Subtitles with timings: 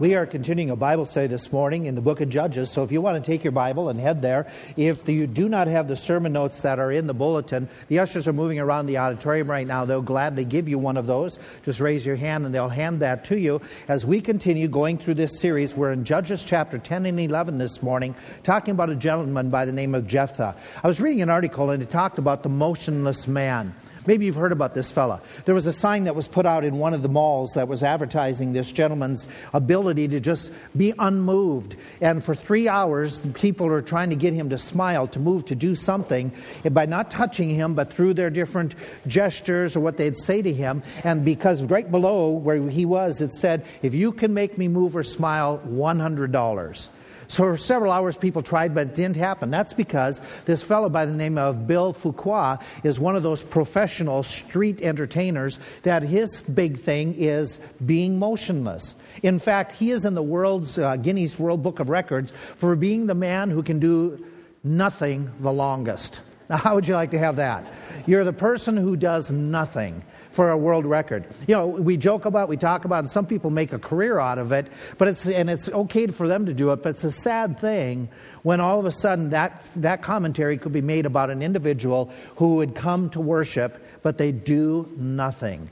[0.00, 2.68] We are continuing a Bible study this morning in the book of Judges.
[2.72, 5.68] So if you want to take your Bible and head there, if you do not
[5.68, 8.98] have the sermon notes that are in the bulletin, the ushers are moving around the
[8.98, 9.84] auditorium right now.
[9.84, 11.38] They'll gladly give you one of those.
[11.64, 13.60] Just raise your hand and they'll hand that to you.
[13.86, 17.80] As we continue going through this series, we're in Judges chapter 10 and 11 this
[17.80, 20.56] morning, talking about a gentleman by the name of Jephthah.
[20.82, 23.72] I was reading an article and it talked about the motionless man.
[24.06, 25.20] Maybe you've heard about this fella.
[25.44, 27.82] There was a sign that was put out in one of the malls that was
[27.82, 31.76] advertising this gentleman's ability to just be unmoved.
[32.00, 35.54] And for three hours, people are trying to get him to smile, to move, to
[35.54, 36.32] do something
[36.64, 38.74] and by not touching him, but through their different
[39.06, 40.82] gestures or what they'd say to him.
[41.02, 44.96] And because right below where he was, it said, If you can make me move
[44.96, 46.88] or smile, $100.
[47.28, 49.50] So for several hours, people tried, but it didn't happen.
[49.50, 54.22] That's because this fellow by the name of Bill Fuqua is one of those professional
[54.22, 58.94] street entertainers that his big thing is being motionless.
[59.22, 63.06] In fact, he is in the world's uh, Guinness World Book of Records for being
[63.06, 64.24] the man who can do
[64.62, 66.20] nothing the longest.
[66.48, 67.66] Now, how would you like to have that?
[68.06, 70.04] You're the person who does nothing
[70.34, 71.24] for a world record.
[71.46, 74.38] You know, we joke about, we talk about, and some people make a career out
[74.38, 74.66] of it,
[74.98, 78.08] but it's, and it's okay for them to do it, but it's a sad thing
[78.42, 82.56] when all of a sudden that, that commentary could be made about an individual who
[82.56, 85.70] would come to worship, but they do nothing.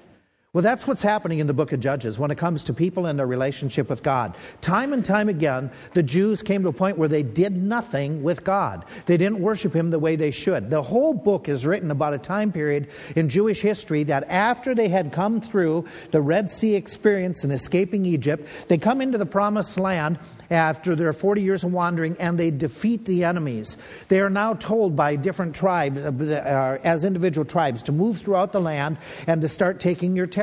[0.54, 3.18] Well, that's what's happening in the book of Judges when it comes to people and
[3.18, 4.36] their relationship with God.
[4.60, 8.44] Time and time again, the Jews came to a point where they did nothing with
[8.44, 8.84] God.
[9.06, 10.68] They didn't worship Him the way they should.
[10.68, 14.90] The whole book is written about a time period in Jewish history that after they
[14.90, 19.78] had come through the Red Sea experience and escaping Egypt, they come into the promised
[19.78, 20.18] land
[20.50, 23.78] after their 40 years of wandering and they defeat the enemies.
[24.08, 28.60] They are now told by different tribes, uh, as individual tribes, to move throughout the
[28.60, 30.41] land and to start taking your territory.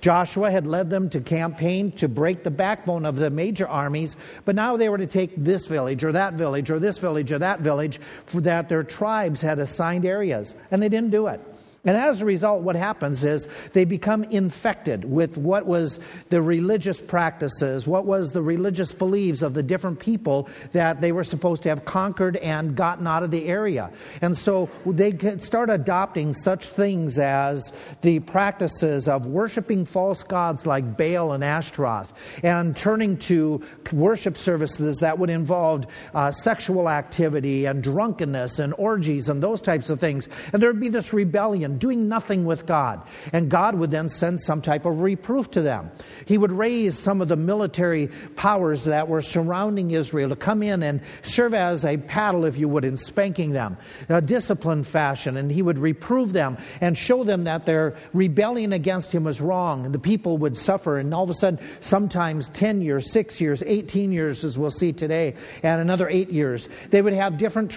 [0.00, 4.54] Joshua had led them to campaign to break the backbone of the major armies, but
[4.54, 7.60] now they were to take this village or that village or this village or that
[7.60, 11.40] village for that their tribes had assigned areas, and they didn't do it.
[11.84, 15.98] And as a result, what happens is they become infected with what was
[16.28, 21.24] the religious practices, what was the religious beliefs of the different people that they were
[21.24, 23.90] supposed to have conquered and gotten out of the area.
[24.20, 27.72] And so they start adopting such things as
[28.02, 32.12] the practices of worshiping false gods like Baal and Ashtaroth,
[32.44, 33.60] and turning to
[33.92, 39.90] worship services that would involve uh, sexual activity and drunkenness and orgies and those types
[39.90, 40.28] of things.
[40.52, 43.02] And there would be this rebellion doing nothing with God.
[43.32, 45.90] And God would then send some type of reproof to them.
[46.26, 50.82] He would raise some of the military powers that were surrounding Israel to come in
[50.82, 53.76] and serve as a paddle, if you would, in spanking them,
[54.08, 55.36] a disciplined fashion.
[55.36, 59.84] And he would reprove them and show them that their rebellion against him was wrong.
[59.84, 60.98] And the people would suffer.
[60.98, 64.92] And all of a sudden, sometimes 10 years, 6 years, 18 years, as we'll see
[64.92, 66.68] today, and another 8 years.
[66.90, 67.70] They would have different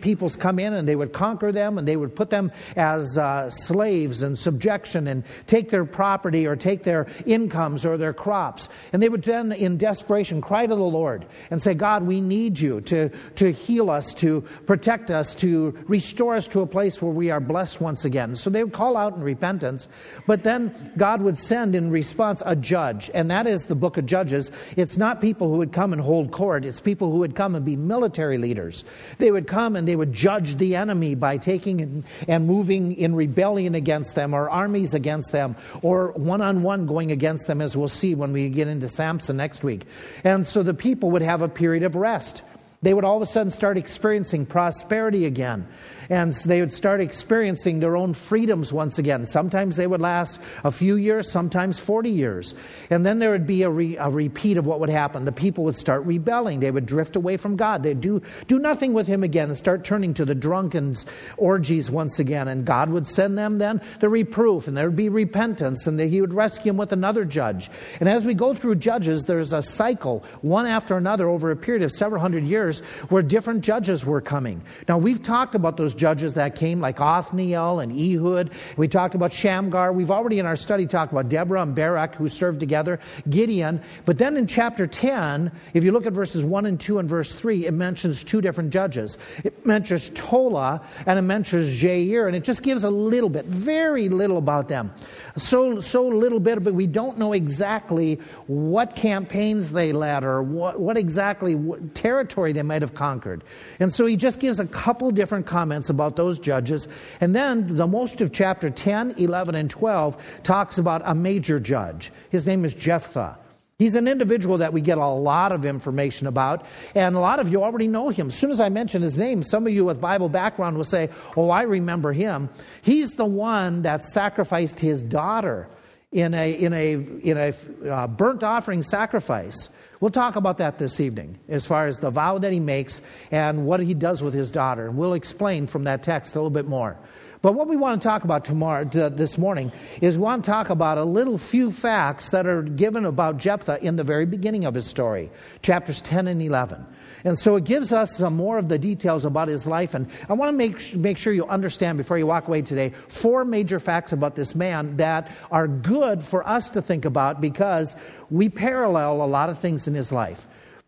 [0.00, 3.22] peoples come in and they would conquer them and they would put them as uh,
[3.26, 8.68] uh, slaves and subjection and take their property or take their incomes or their crops.
[8.92, 12.58] And they would then, in desperation, cry to the Lord and say, God, we need
[12.60, 17.12] you to, to heal us, to protect us, to restore us to a place where
[17.12, 18.36] we are blessed once again.
[18.36, 19.88] So they would call out in repentance,
[20.26, 23.10] but then God would send in response a judge.
[23.12, 24.52] And that is the book of Judges.
[24.76, 27.64] It's not people who would come and hold court, it's people who would come and
[27.64, 28.84] be military leaders.
[29.18, 33.15] They would come and they would judge the enemy by taking and, and moving in
[33.16, 37.76] rebellion against them or armies against them or one on one going against them, as
[37.76, 39.82] we'll see when we get into Samson next week.
[40.22, 42.42] And so the people would have a period of rest.
[42.82, 45.66] They would all of a sudden start experiencing prosperity again
[46.08, 49.26] and they would start experiencing their own freedoms once again.
[49.26, 52.54] Sometimes they would last a few years, sometimes 40 years.
[52.90, 55.24] And then there would be a, re, a repeat of what would happen.
[55.24, 56.60] The people would start rebelling.
[56.60, 57.82] They would drift away from God.
[57.82, 61.06] They'd do, do nothing with Him again and start turning to the drunkens'
[61.36, 62.48] orgies once again.
[62.48, 66.20] And God would send them then the reproof, and there would be repentance, and He
[66.20, 67.70] would rescue them with another judge.
[68.00, 71.82] And as we go through Judges, there's a cycle, one after another, over a period
[71.82, 74.62] of several hundred years, where different judges were coming.
[74.88, 78.50] Now, we've talked about those judges that came, like Othniel and Ehud.
[78.76, 79.92] We talked about Shamgar.
[79.92, 83.80] We've already in our study talked about Deborah and Barak, who served together, Gideon.
[84.04, 87.34] But then in chapter 10, if you look at verses 1 and 2 and verse
[87.34, 89.18] 3, it mentions two different judges.
[89.44, 94.08] It mentions Tola and it mentions Jair, and it just gives a little bit, very
[94.08, 94.92] little about them.
[95.38, 100.80] So, so little bit, but we don't know exactly what campaigns they led or what,
[100.80, 103.44] what exactly what territory they might have conquered.
[103.78, 106.88] And so he just gives a couple different comments about those judges.
[107.20, 112.10] And then the most of chapter 10, 11, and 12 talks about a major judge.
[112.30, 113.36] His name is Jephthah.
[113.78, 116.64] He's an individual that we get a lot of information about,
[116.94, 118.28] and a lot of you already know him.
[118.28, 121.10] As soon as I mention his name, some of you with Bible background will say,
[121.36, 122.48] Oh, I remember him.
[122.80, 125.68] He's the one that sacrificed his daughter
[126.10, 129.68] in a, in a, in a uh, burnt offering sacrifice.
[130.00, 133.66] We'll talk about that this evening as far as the vow that he makes and
[133.66, 134.86] what he does with his daughter.
[134.86, 136.98] And we'll explain from that text a little bit more.
[137.42, 140.70] But what we want to talk about tomorrow, this morning, is we want to talk
[140.70, 144.74] about a little few facts that are given about Jephthah in the very beginning of
[144.74, 145.30] his story,
[145.62, 146.84] chapters 10 and 11.
[147.24, 149.94] And so it gives us some more of the details about his life.
[149.94, 153.44] And I want to make, make sure you understand before you walk away today four
[153.44, 157.96] major facts about this man that are good for us to think about because
[158.30, 160.46] we parallel a lot of things in his life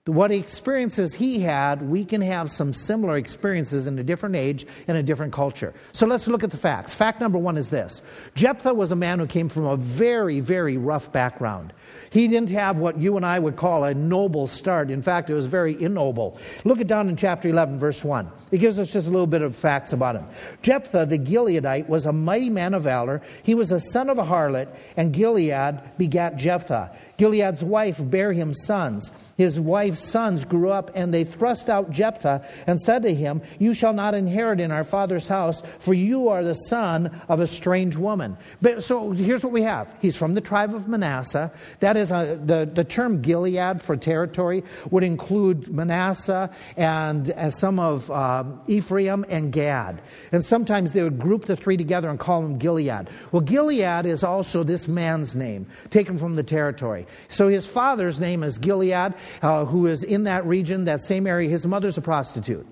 [0.09, 4.97] what experiences he had, we can have some similar experiences in a different age and
[4.97, 5.75] a different culture.
[5.93, 6.95] So let's look at the facts.
[6.95, 8.01] Fact number one is this
[8.35, 11.75] Jephthah was a man who came from a very, very rough background.
[12.11, 14.91] He didn't have what you and I would call a noble start.
[14.91, 16.39] In fact, it was very ignoble.
[16.65, 18.31] Look it down in chapter 11, verse 1.
[18.51, 20.25] It gives us just a little bit of facts about him.
[20.63, 23.21] Jephthah the Gileadite was a mighty man of valor.
[23.43, 26.97] He was a son of a harlot, and Gilead begat Jephthah.
[27.19, 32.45] Gilead's wife bare him sons his wife's sons grew up, and they thrust out Jephthah
[32.67, 36.43] and said to him, You shall not inherit in our father's house, for you are
[36.43, 38.37] the son of a strange woman.
[38.61, 39.95] But, so here's what we have.
[40.01, 41.53] He's from the tribe of Manasseh.
[41.79, 47.79] That is a, the, the term Gilead for territory would include Manasseh and uh, some
[47.79, 50.03] of uh, Ephraim and Gad.
[50.33, 53.09] And sometimes they would group the three together and call him Gilead.
[53.31, 57.07] Well, Gilead is also this man's name, taken from the territory.
[57.29, 61.49] So his father's name is Gilead uh, who is in that region, that same area.
[61.49, 62.67] His mother's a prostitute.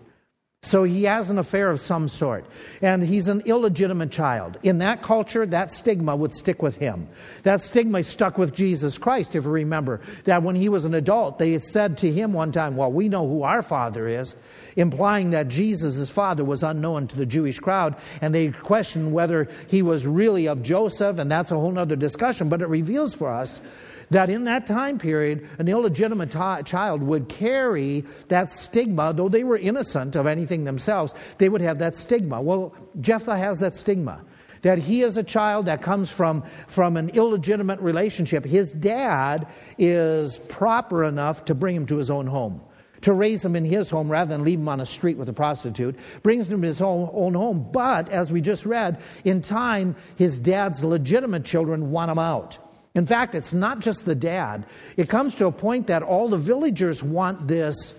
[0.67, 2.45] So he has an affair of some sort.
[2.83, 4.59] And he's an illegitimate child.
[4.65, 7.09] In that culture, that stigma would stick with him.
[7.45, 10.01] That stigma stuck with Jesus Christ, if you remember.
[10.25, 13.29] That when he was an adult, they said to him one time, Well, we know
[13.29, 14.35] who our father is,
[14.75, 17.95] implying that Jesus' father was unknown to the Jewish crowd.
[18.21, 22.49] And they questioned whether he was really of Joseph, and that's a whole other discussion.
[22.49, 23.63] But it reveals for us
[24.11, 29.45] that in that time period, an illegitimate t- child would carry that stigma, though they
[29.45, 32.41] were innocent of anything themselves, they would have that stigma.
[32.41, 34.23] Well, Jephthah has that stigma.
[34.63, 38.45] That he is a child that comes from, from an illegitimate relationship.
[38.45, 39.47] His dad
[39.79, 42.63] is proper enough to bring him to his own home
[43.03, 45.33] to raise him in his home rather than leave him on a street with a
[45.33, 47.69] prostitute, brings him to his own, own, home.
[47.71, 52.59] But, as we just read, in time, his dad's legitimate children want him out.
[52.97, 54.65] In fact, it's not just the dad.
[54.97, 57.95] It comes to a point that all the villagers want this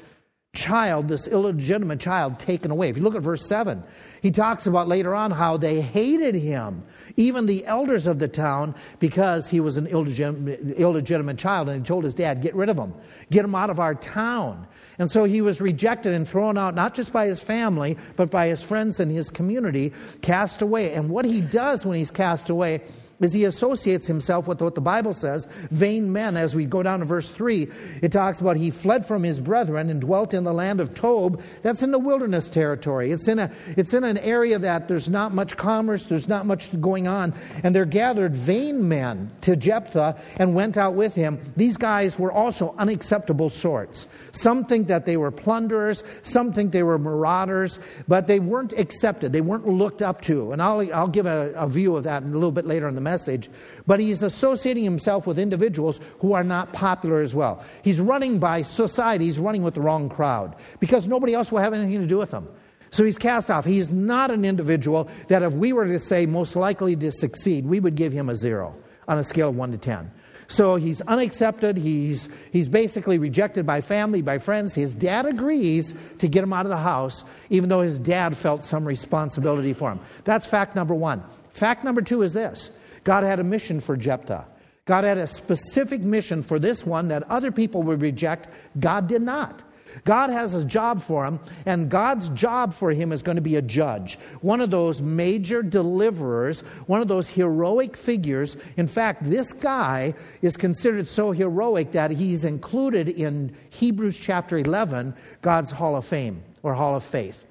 [0.55, 2.89] child, this illegitimate child, taken away.
[2.89, 3.83] If you look at verse 7,
[4.23, 6.83] he talks about later on how they hated him,
[7.15, 11.69] even the elders of the town, because he was an illegitimate, child.
[11.69, 12.95] And he told his dad, Get rid of him,
[13.29, 14.67] get him out of our town.
[14.97, 18.47] And so he was rejected and thrown out, not just by his family, but by
[18.47, 20.95] his friends and his community, cast away.
[20.95, 22.81] And what he does when he's cast away
[23.19, 26.37] is he associates himself with what the Bible says, vain men.
[26.37, 27.67] As we go down to verse 3,
[28.01, 31.41] it talks about he fled from his brethren and dwelt in the land of Tob.
[31.63, 33.11] That's in the wilderness territory.
[33.11, 36.79] It's in, a, it's in an area that there's not much commerce, there's not much
[36.79, 37.33] going on.
[37.63, 41.39] And there gathered vain men to Jephthah and went out with him.
[41.55, 44.07] These guys were also unacceptable sorts.
[44.41, 49.33] Some think that they were plunderers, some think they were marauders, but they weren't accepted.
[49.33, 50.51] They weren't looked up to.
[50.51, 53.01] And I'll, I'll give a, a view of that a little bit later in the
[53.01, 53.49] message.
[53.85, 57.63] But he's associating himself with individuals who are not popular as well.
[57.83, 61.73] He's running by society, he's running with the wrong crowd because nobody else will have
[61.73, 62.47] anything to do with him.
[62.91, 63.65] So he's cast off.
[63.65, 67.79] He's not an individual that, if we were to say most likely to succeed, we
[67.79, 68.75] would give him a zero
[69.07, 70.11] on a scale of 1 to 10.
[70.47, 71.77] So he's unaccepted.
[71.77, 74.73] He's, he's basically rejected by family, by friends.
[74.73, 78.63] His dad agrees to get him out of the house, even though his dad felt
[78.63, 79.99] some responsibility for him.
[80.23, 81.23] That's fact number one.
[81.51, 82.71] Fact number two is this
[83.03, 84.45] God had a mission for Jephthah.
[84.85, 88.47] God had a specific mission for this one that other people would reject.
[88.79, 89.63] God did not.
[90.05, 93.55] God has a job for him, and God's job for him is going to be
[93.55, 94.17] a judge.
[94.41, 98.57] One of those major deliverers, one of those heroic figures.
[98.77, 105.13] In fact, this guy is considered so heroic that he's included in Hebrews chapter 11,
[105.41, 107.43] God's Hall of Fame or Hall of Faith.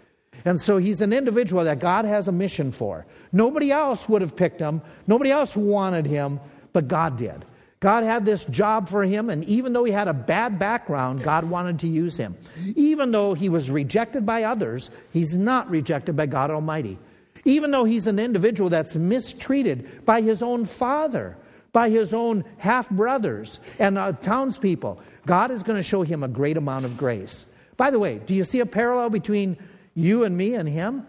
[0.45, 3.07] And so he's an individual that God has a mission for.
[3.33, 6.39] Nobody else would have picked him, nobody else wanted him,
[6.73, 7.45] but God did.
[7.81, 11.45] God had this job for him, and even though he had a bad background, God
[11.45, 12.35] wanted to use him.
[12.75, 16.99] Even though he was rejected by others, he's not rejected by God Almighty.
[17.45, 21.37] Even though he's an individual that's mistreated by his own father,
[21.73, 26.29] by his own half brothers and uh, townspeople, God is going to show him a
[26.29, 27.45] great amount of grace.
[27.77, 29.59] By the way, do you see a parallel between
[29.95, 31.07] you and me and him?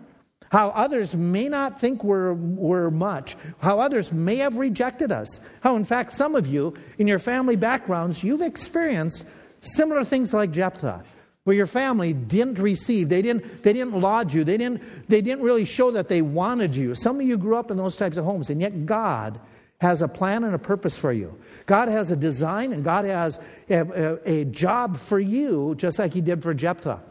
[0.49, 3.35] How others may not think we're, we're much.
[3.59, 5.39] How others may have rejected us.
[5.61, 9.25] How, in fact, some of you, in your family backgrounds, you've experienced
[9.61, 11.03] similar things like Jephthah,
[11.43, 15.43] where your family didn't receive, they didn't, they didn't laud you, they didn't, they didn't
[15.43, 16.95] really show that they wanted you.
[16.95, 19.39] Some of you grew up in those types of homes, and yet God
[19.79, 21.37] has a plan and a purpose for you.
[21.65, 23.39] God has a design, and God has
[23.69, 27.01] a, a, a job for you, just like He did for Jephthah.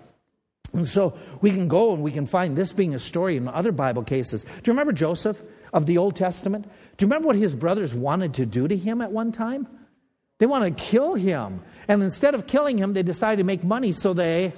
[0.73, 3.73] And so we can go and we can find this being a story in other
[3.73, 4.43] Bible cases.
[4.43, 5.43] Do you remember Joseph
[5.73, 6.65] of the Old Testament?
[6.97, 9.67] Do you remember what his brothers wanted to do to him at one time?
[10.39, 11.63] They wanted to kill him.
[11.89, 14.53] And instead of killing him, they decided to make money, so they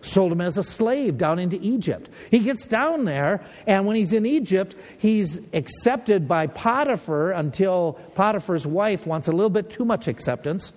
[0.00, 2.10] sold him as a slave down into Egypt.
[2.30, 8.66] He gets down there, and when he's in Egypt, he's accepted by Potiphar until Potiphar's
[8.66, 10.72] wife wants a little bit too much acceptance.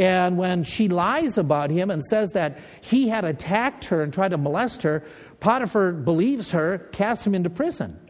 [0.00, 4.30] And when she lies about him and says that he had attacked her and tried
[4.30, 5.04] to molest her,
[5.40, 8.00] Potiphar believes her, casts him into prison.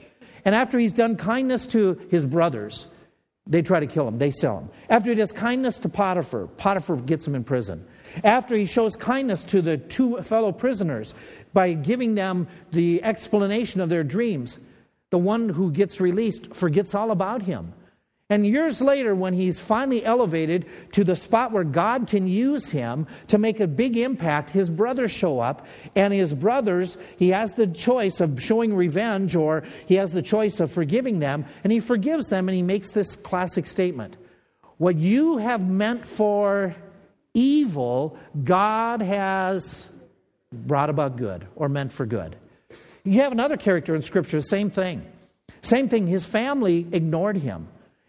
[0.44, 2.86] And after he's done kindness to his brothers,
[3.44, 4.70] they try to kill him, they sell him.
[4.88, 7.84] After he does kindness to Potiphar, Potiphar gets him in prison.
[8.22, 11.12] After he shows kindness to the two fellow prisoners
[11.52, 14.60] by giving them the explanation of their dreams,
[15.10, 17.72] the one who gets released forgets all about him.
[18.30, 23.08] And years later, when he's finally elevated to the spot where God can use him
[23.26, 25.66] to make a big impact, his brothers show up.
[25.96, 30.60] And his brothers, he has the choice of showing revenge or he has the choice
[30.60, 31.44] of forgiving them.
[31.64, 34.16] And he forgives them and he makes this classic statement
[34.78, 36.76] What you have meant for
[37.34, 39.88] evil, God has
[40.52, 42.36] brought about good or meant for good.
[43.02, 45.04] You have another character in Scripture, same thing.
[45.62, 47.66] Same thing, his family ignored him.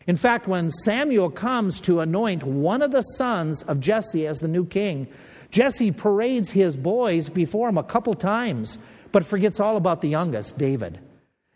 [0.08, 4.48] In fact, when Samuel comes to anoint one of the sons of Jesse as the
[4.48, 5.08] new king,
[5.52, 8.78] Jesse parades his boys before him a couple times,
[9.12, 11.00] but forgets all about the youngest, David.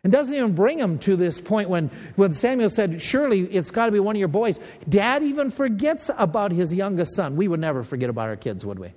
[0.04, 3.88] And doesn't even bring him to this point when, when Samuel said, Surely it's got
[3.88, 4.60] to be one of your boys.
[4.88, 7.36] Dad even forgets about his youngest son.
[7.36, 8.94] We would never forget about our kids, would we?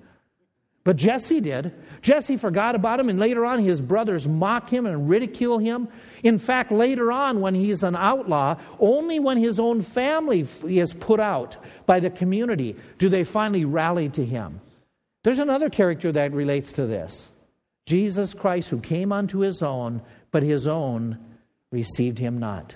[0.89, 1.75] But Jesse did.
[2.01, 5.87] Jesse forgot about him, and later on, his brothers mock him and ridicule him.
[6.23, 11.21] In fact, later on, when he's an outlaw, only when his own family is put
[11.21, 14.63] out by the community do they finally rally to him.
[15.25, 17.29] There's another character that relates to this
[17.85, 21.19] Jesus Christ, who came unto his own, but his own
[21.71, 22.75] received him not.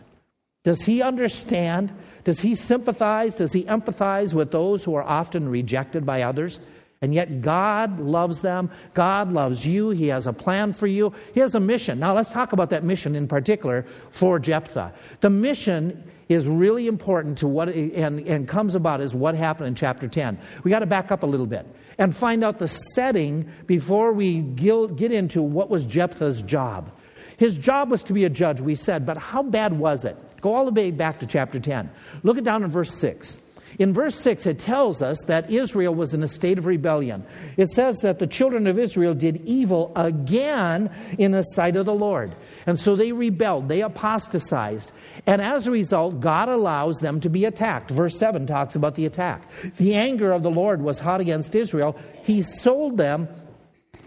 [0.65, 1.91] Does he understand?
[2.25, 3.37] Does he sympathize?
[3.37, 6.61] Does he empathize with those who are often rejected by others?
[7.03, 8.71] And yet, God loves them.
[8.95, 9.91] God loves you.
[9.91, 11.13] He has a plan for you.
[11.35, 11.99] He has a mission.
[11.99, 14.93] Now, let's talk about that mission in particular for Jephthah.
[15.21, 19.75] The mission is really important to what and, and comes about is what happened in
[19.75, 20.39] chapter 10.
[20.63, 21.67] We got to back up a little bit
[21.99, 26.91] and find out the setting before we get into what was Jephthah's job.
[27.37, 30.17] His job was to be a judge, we said, but how bad was it?
[30.41, 31.91] Go all the way back to chapter 10.
[32.23, 33.39] Look it down in verse 6.
[33.79, 37.25] In verse 6, it tells us that Israel was in a state of rebellion.
[37.57, 41.95] It says that the children of Israel did evil again in the sight of the
[41.95, 42.37] Lord.
[42.67, 44.93] And so they rebelled, they apostatized.
[45.27, 47.91] And as a result, God allows them to be attacked.
[47.91, 49.49] Verse 7 talks about the attack.
[49.77, 51.99] The anger of the Lord was hot against Israel.
[52.23, 53.29] He sold them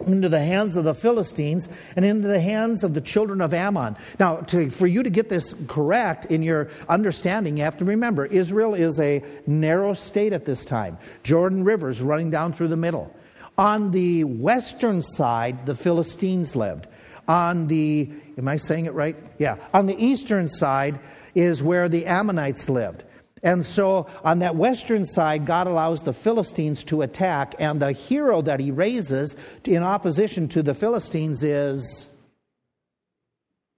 [0.05, 3.95] into the hands of the Philistines and into the hands of the children of Ammon.
[4.19, 8.25] Now, to, for you to get this correct in your understanding, you have to remember
[8.25, 10.97] Israel is a narrow state at this time.
[11.23, 13.15] Jordan River is running down through the middle.
[13.57, 16.87] On the western side, the Philistines lived.
[17.27, 19.15] On the, am I saying it right?
[19.39, 19.55] Yeah.
[19.73, 20.99] On the eastern side
[21.33, 23.03] is where the Ammonites lived.
[23.45, 28.41] And so on that western side, God allows the Philistines to attack, and the hero
[28.41, 32.09] that he raises in opposition to the Philistines is.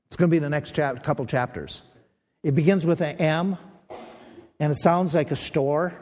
[0.07, 1.81] It's going to be the next chap- couple chapters.
[2.43, 3.57] It begins with an M,
[4.57, 5.93] and it sounds like a store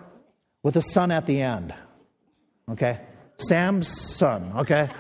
[0.62, 1.74] with a son at the end.
[2.70, 3.00] Okay?
[3.38, 4.92] Sam's son, okay?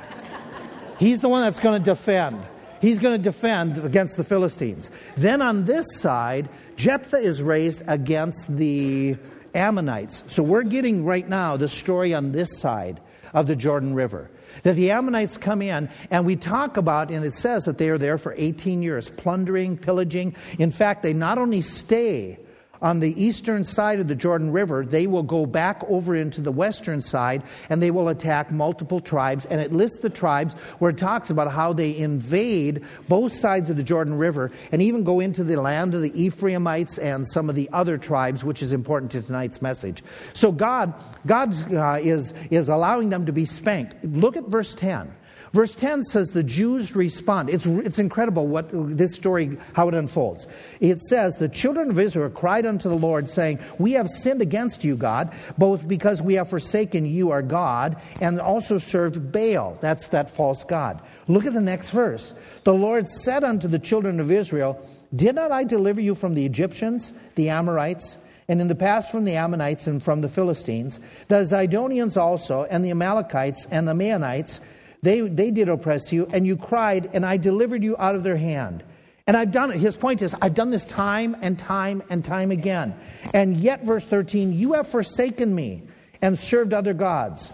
[0.97, 2.43] He's the one that's going to defend.
[2.81, 4.91] He's going to defend against the Philistines.
[5.17, 9.17] Then on this side, Jephthah is raised against the
[9.53, 10.23] Ammonites.
[10.27, 12.99] So we're getting right now the story on this side
[13.33, 14.29] of the Jordan River.
[14.63, 17.97] That the Ammonites come in, and we talk about, and it says that they are
[17.97, 20.35] there for 18 years, plundering, pillaging.
[20.59, 22.39] In fact, they not only stay
[22.81, 26.51] on the eastern side of the Jordan River, they will go back over into the
[26.51, 29.45] western side and they will attack multiple tribes.
[29.45, 33.77] And it lists the tribes where it talks about how they invade both sides of
[33.77, 37.55] the Jordan River and even go into the land of the Ephraimites and some of
[37.55, 40.03] the other tribes, which is important to tonight's message.
[40.33, 40.93] So God,
[41.25, 44.03] God uh, is, is allowing them to be spanked.
[44.03, 45.13] Look at verse 10.
[45.55, 47.49] Verse 10 says the Jews respond.
[47.49, 50.47] It's, it's incredible what this story, how it unfolds.
[50.81, 54.83] It says, The children of Israel cried unto the Lord, saying, We have sinned against
[54.83, 59.77] you, God, both because we have forsaken you, our God, and also served Baal.
[59.79, 61.01] That's that false God.
[61.29, 62.33] Look at the next verse.
[62.65, 64.85] The Lord said unto the children of Israel,
[65.15, 68.17] Did not I deliver you from the Egyptians, the Amorites,
[68.49, 72.83] and in the past from the Ammonites and from the Philistines, the Zidonians also, and
[72.83, 74.59] the Amalekites and the Maonites,
[75.05, 78.35] they, they did oppress you, and you cried, and I delivered you out of their
[78.35, 78.83] hand.
[79.27, 79.77] And I've done it.
[79.77, 82.95] His point is, I've done this time and time and time again.
[83.33, 85.83] And yet, verse 13, you have forsaken me
[86.21, 87.51] and served other gods.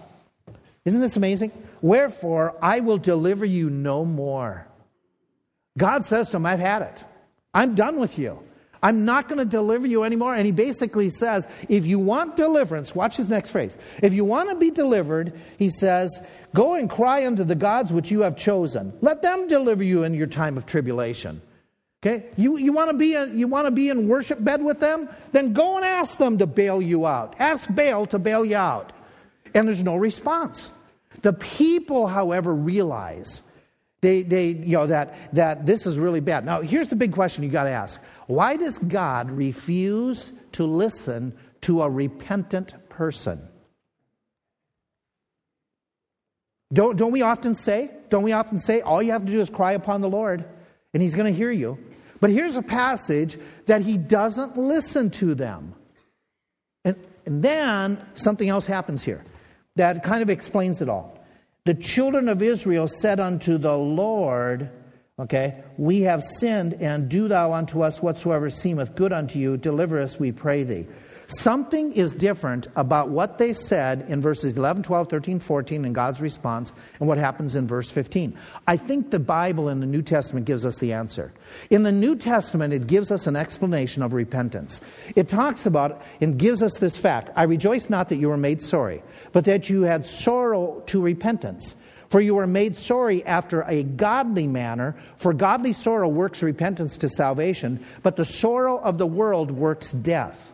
[0.86, 1.52] Isn't this amazing?
[1.82, 4.66] Wherefore, I will deliver you no more.
[5.78, 7.04] God says to him, I've had it.
[7.54, 8.40] I'm done with you.
[8.84, 10.34] I'm not going to deliver you anymore.
[10.34, 13.78] And he basically says, if you want deliverance, watch his next phrase.
[14.02, 16.22] If you want to be delivered, he says,
[16.56, 18.94] go and cry unto the gods which you have chosen.
[19.02, 21.42] Let them deliver you in your time of tribulation.
[22.04, 22.26] Okay?
[22.36, 25.08] You, you want to be a, you want to be in worship bed with them?
[25.32, 27.36] Then go and ask them to bail you out.
[27.38, 28.94] Ask Baal to bail you out.
[29.54, 30.72] And there's no response.
[31.22, 33.44] The people, however, realize
[34.02, 36.44] they, they, you know, that, that this is really bad.
[36.44, 41.34] Now, here's the big question you got to ask Why does God refuse to listen
[41.62, 43.42] to a repentant person?
[46.74, 49.50] Don't, don't we often say, don't we often say, all you have to do is
[49.50, 50.46] cry upon the Lord
[50.94, 51.78] and he's going to hear you?
[52.20, 55.74] But here's a passage that he doesn't listen to them.
[56.86, 59.24] And, and then something else happens here
[59.76, 61.18] that kind of explains it all.
[61.66, 64.70] The children of Israel said unto the Lord,
[65.22, 69.56] Okay, we have sinned, and do thou unto us whatsoever seemeth good unto you.
[69.56, 70.88] Deliver us, we pray thee.
[71.28, 76.22] Something is different about what they said in verses 11, 12, 13, 14 in God's
[76.22, 78.36] response and what happens in verse 15.
[78.66, 81.32] I think the Bible in the New Testament gives us the answer.
[81.70, 84.82] In the New Testament, it gives us an explanation of repentance.
[85.16, 88.62] It talks about and gives us this fact I rejoice not that you were made
[88.62, 91.76] sorry, but that you had sorrow to repentance.
[92.12, 97.08] For you are made sorry after a godly manner, for godly sorrow works repentance to
[97.08, 100.52] salvation, but the sorrow of the world works death.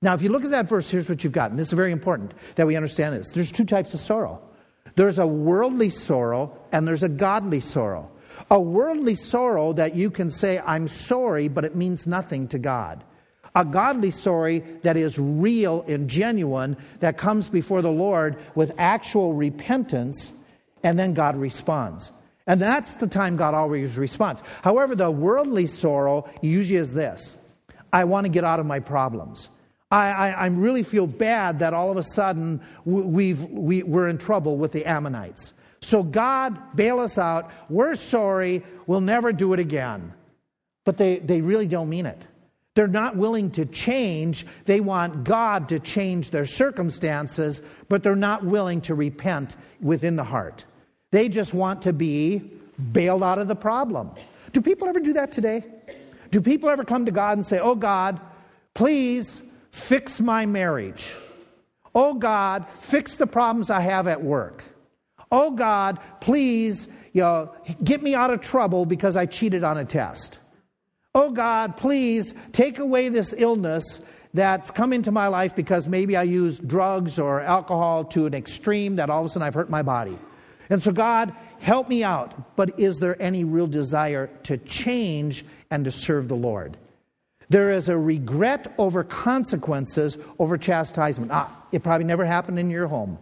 [0.00, 1.50] Now, if you look at that verse, here's what you've got.
[1.50, 3.30] And this is very important that we understand this.
[3.30, 4.40] There's two types of sorrow
[4.94, 8.10] there's a worldly sorrow, and there's a godly sorrow.
[8.50, 13.04] A worldly sorrow that you can say, I'm sorry, but it means nothing to God.
[13.54, 19.34] A godly sorry that is real and genuine, that comes before the Lord with actual
[19.34, 20.32] repentance,
[20.86, 22.12] and then God responds.
[22.46, 24.40] And that's the time God always responds.
[24.62, 27.36] However, the worldly sorrow usually is this
[27.92, 29.48] I want to get out of my problems.
[29.90, 34.18] I, I, I, really feel bad that all of a sudden we've, we, we're in
[34.18, 35.52] trouble with the Ammonites.
[35.80, 37.50] So, God, bail us out.
[37.68, 38.64] We're sorry.
[38.86, 40.12] We'll never do it again.
[40.84, 42.20] But they, they really don't mean it.
[42.74, 44.46] They're not willing to change.
[44.66, 50.24] They want God to change their circumstances, but they're not willing to repent within the
[50.24, 50.64] heart.
[51.12, 52.38] They just want to be
[52.92, 54.10] bailed out of the problem.
[54.52, 55.64] Do people ever do that today?
[56.30, 58.20] Do people ever come to God and say, Oh, God,
[58.74, 59.42] please
[59.76, 61.12] Fix my marriage.
[61.94, 64.64] Oh God, fix the problems I have at work.
[65.30, 67.52] Oh God, please, you know,
[67.84, 70.38] get me out of trouble because I cheated on a test.
[71.14, 74.00] Oh God, please take away this illness
[74.32, 78.96] that's come into my life because maybe I used drugs or alcohol to an extreme
[78.96, 80.18] that all of a sudden I've hurt my body.
[80.68, 82.56] And so, God, help me out.
[82.56, 86.76] But is there any real desire to change and to serve the Lord?
[87.48, 91.30] There is a regret over consequences over chastisement.
[91.32, 93.18] Ah, it probably never happened in your home.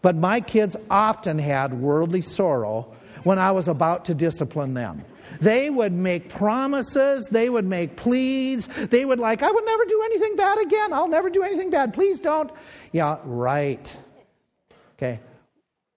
[0.00, 5.04] But my kids often had worldly sorrow when I was about to discipline them.
[5.40, 10.02] They would make promises, they would make pleas, they would like, I would never do
[10.04, 10.92] anything bad again.
[10.92, 11.92] I'll never do anything bad.
[11.92, 12.50] Please don't.
[12.92, 13.94] Yeah, right.
[14.96, 15.20] Okay.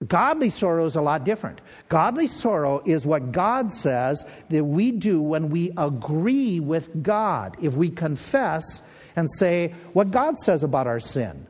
[0.06, 1.60] Godly sorrow is a lot different.
[1.90, 7.56] Godly sorrow is what God says that we do when we agree with God.
[7.60, 8.82] If we confess
[9.16, 11.46] and say what God says about our sin,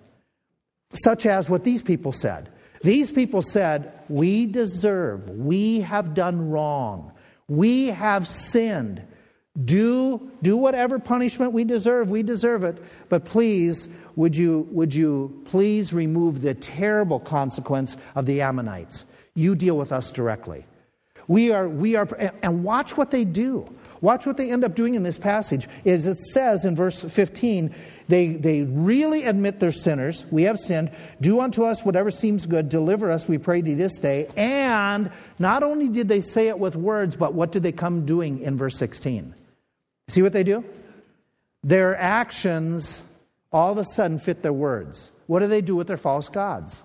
[0.95, 2.51] such as what these people said.
[2.83, 7.13] These people said, We deserve, we have done wrong,
[7.49, 9.03] we have sinned.
[9.65, 12.09] Do, do whatever punishment we deserve.
[12.09, 12.83] We deserve it.
[13.09, 13.89] But please,
[14.21, 19.07] would you, would you please remove the terrible consequence of the Ammonites?
[19.33, 20.67] You deal with us directly.
[21.27, 22.07] We are, we are,
[22.43, 23.67] and watch what they do.
[24.03, 25.67] Watch what they end up doing in this passage.
[25.87, 27.75] Is it says in verse 15,
[28.09, 30.27] they, they really admit they're sinners.
[30.31, 30.93] We have sinned.
[31.23, 32.69] Do unto us whatever seems good.
[32.69, 34.29] Deliver us, we pray thee this day.
[34.37, 38.41] And not only did they say it with words, but what did they come doing
[38.41, 39.35] in verse 16?
[40.09, 40.63] See what they do?
[41.65, 43.03] Their actions
[43.53, 45.11] all of a sudden fit their words.
[45.27, 46.83] What do they do with their false gods?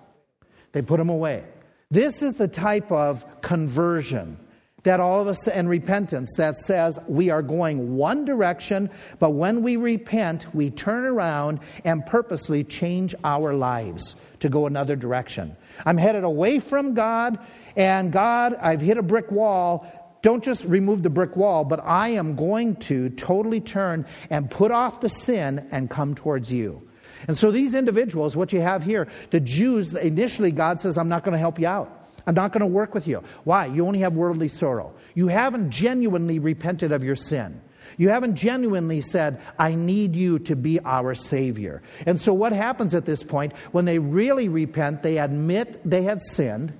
[0.72, 1.44] They put them away.
[1.90, 4.38] This is the type of conversion
[4.86, 9.62] that all of us and repentance that says we are going one direction, but when
[9.62, 15.56] we repent, we turn around and purposely change our lives to go another direction.
[15.84, 17.38] I'm headed away from God,
[17.74, 19.90] and God, I've hit a brick wall.
[20.26, 24.72] Don't just remove the brick wall, but I am going to totally turn and put
[24.72, 26.82] off the sin and come towards you.
[27.28, 31.22] And so these individuals, what you have here, the Jews, initially God says, I'm not
[31.22, 32.10] going to help you out.
[32.26, 33.22] I'm not going to work with you.
[33.44, 33.66] Why?
[33.66, 34.94] You only have worldly sorrow.
[35.14, 37.60] You haven't genuinely repented of your sin.
[37.96, 41.84] You haven't genuinely said, I need you to be our Savior.
[42.04, 43.52] And so, what happens at this point?
[43.70, 46.72] When they really repent, they admit they had sinned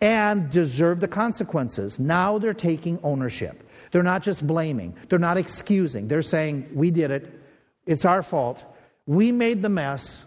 [0.00, 1.98] and deserve the consequences.
[1.98, 3.68] Now they're taking ownership.
[3.90, 6.08] They're not just blaming, they're not excusing.
[6.08, 7.32] They're saying, We did it.
[7.86, 8.64] It's our fault.
[9.06, 10.24] We made the mess.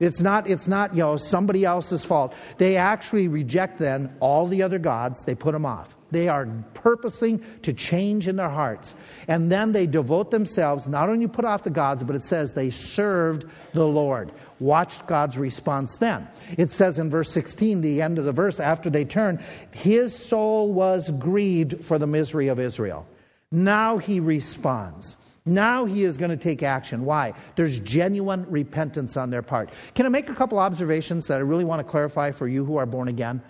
[0.00, 2.32] It's not, it's not, you know, somebody else's fault.
[2.56, 5.96] They actually reject then all the other gods, they put them off.
[6.12, 8.94] They are purposing to change in their hearts.
[9.26, 12.70] And then they devote themselves, not only put off the gods, but it says they
[12.70, 14.30] served the Lord.
[14.60, 16.28] Watch God's response then.
[16.56, 20.72] It says in verse 16, the end of the verse, after they turn, his soul
[20.72, 23.04] was grieved for the misery of Israel.
[23.50, 25.16] Now he responds.
[25.44, 27.04] Now he is going to take action.
[27.04, 27.32] Why?
[27.56, 29.70] There's genuine repentance on their part.
[29.94, 32.76] Can I make a couple observations that I really want to clarify for you who
[32.76, 33.42] are born again?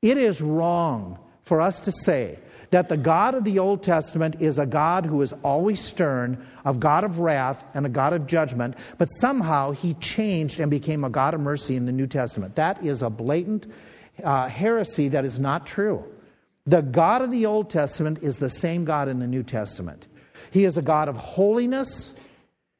[0.00, 2.38] It is wrong for us to say
[2.70, 6.72] that the God of the Old Testament is a God who is always stern, a
[6.72, 11.10] God of wrath, and a God of judgment, but somehow he changed and became a
[11.10, 12.56] God of mercy in the New Testament.
[12.56, 13.66] That is a blatant
[14.24, 16.02] uh, heresy that is not true.
[16.66, 20.06] The God of the Old Testament is the same God in the New Testament.
[20.52, 22.14] He is a God of holiness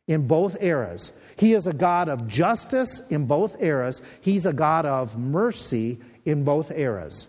[0.07, 1.11] in both eras.
[1.37, 4.03] He is a God of justice in both eras.
[4.21, 7.27] He's a God of mercy in both eras.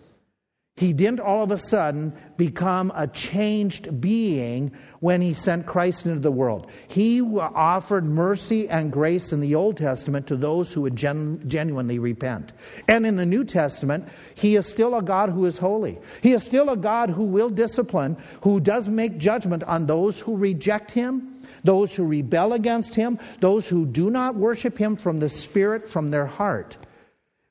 [0.76, 6.18] He didn't all of a sudden become a changed being when he sent Christ into
[6.18, 6.66] the world.
[6.88, 12.00] He offered mercy and grace in the Old Testament to those who would gen- genuinely
[12.00, 12.54] repent.
[12.88, 15.96] And in the New Testament, he is still a God who is holy.
[16.22, 20.36] He is still a God who will discipline, who does make judgment on those who
[20.36, 25.30] reject him, those who rebel against him, those who do not worship him from the
[25.30, 26.78] Spirit, from their heart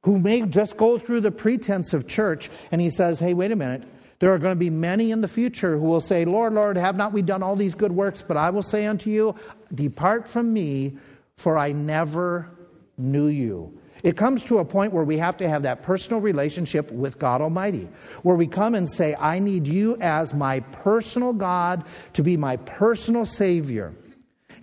[0.04, 3.56] who may just go through the pretense of church, and he says, Hey, wait a
[3.56, 3.84] minute.
[4.20, 6.96] There are going to be many in the future who will say, Lord, Lord, have
[6.96, 8.22] not we done all these good works?
[8.22, 9.36] But I will say unto you,
[9.76, 10.98] Depart from me,
[11.36, 12.50] for I never
[12.98, 13.78] knew you.
[14.04, 17.42] It comes to a point where we have to have that personal relationship with God
[17.42, 17.88] Almighty,
[18.22, 22.58] where we come and say, I need you as my personal God to be my
[22.58, 23.94] personal Savior.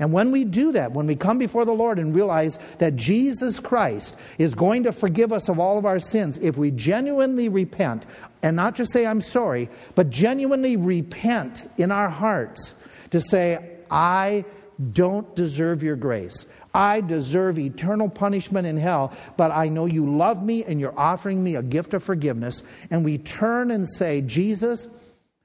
[0.01, 3.61] And when we do that, when we come before the Lord and realize that Jesus
[3.61, 8.07] Christ is going to forgive us of all of our sins, if we genuinely repent,
[8.43, 12.75] and not just say, I'm sorry, but genuinely repent in our hearts
[13.11, 14.47] to say, I
[14.93, 16.47] don't deserve your grace.
[16.73, 21.45] I deserve eternal punishment in hell, but I know you love me and you're offering
[21.45, 22.63] me a gift of forgiveness.
[22.91, 24.89] And we turn and say, Jesus,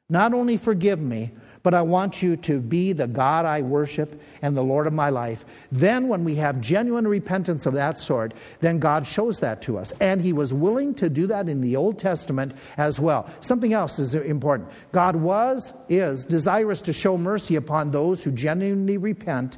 [0.07, 1.31] not only forgive me,
[1.65, 5.09] but I want you to be the God I worship and the Lord of my
[5.09, 5.45] life.
[5.71, 9.91] Then, when we have genuine repentance of that sort, then God shows that to us.
[9.99, 13.27] And He was willing to do that in the Old Testament as well.
[13.39, 14.69] Something else is important.
[14.91, 19.57] God was, is desirous to show mercy upon those who genuinely repent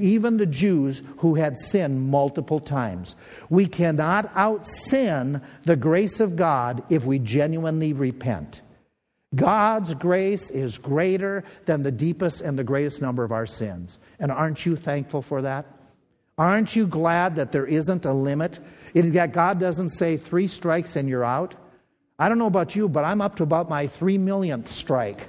[0.00, 3.16] even the Jews who had sinned multiple times.
[3.50, 8.60] We cannot out sin the grace of God if we genuinely repent.
[9.34, 13.98] God's grace is greater than the deepest and the greatest number of our sins.
[14.18, 15.66] And aren't you thankful for that?
[16.38, 18.58] Aren't you glad that there isn't a limit?
[18.94, 21.54] that God doesn't say three strikes and you're out?
[22.18, 25.28] I don't know about you, but I'm up to about my three millionth strike.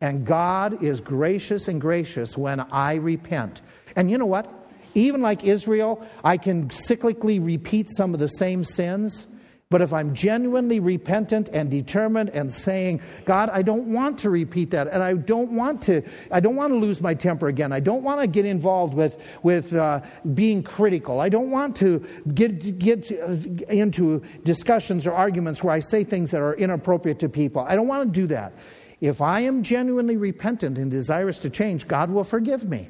[0.00, 3.60] And God is gracious and gracious when I repent.
[3.96, 4.50] And you know what?
[4.94, 9.26] Even like Israel, I can cyclically repeat some of the same sins.
[9.70, 14.72] But if I'm genuinely repentant and determined and saying, God, I don't want to repeat
[14.72, 16.02] that, and I don't want to,
[16.32, 17.72] I don't want to lose my temper again.
[17.72, 20.00] I don't want to get involved with with uh,
[20.34, 21.20] being critical.
[21.20, 22.04] I don't want to
[22.34, 27.64] get get into discussions or arguments where I say things that are inappropriate to people.
[27.68, 28.52] I don't want to do that.
[29.00, 32.88] If I am genuinely repentant and desirous to change, God will forgive me,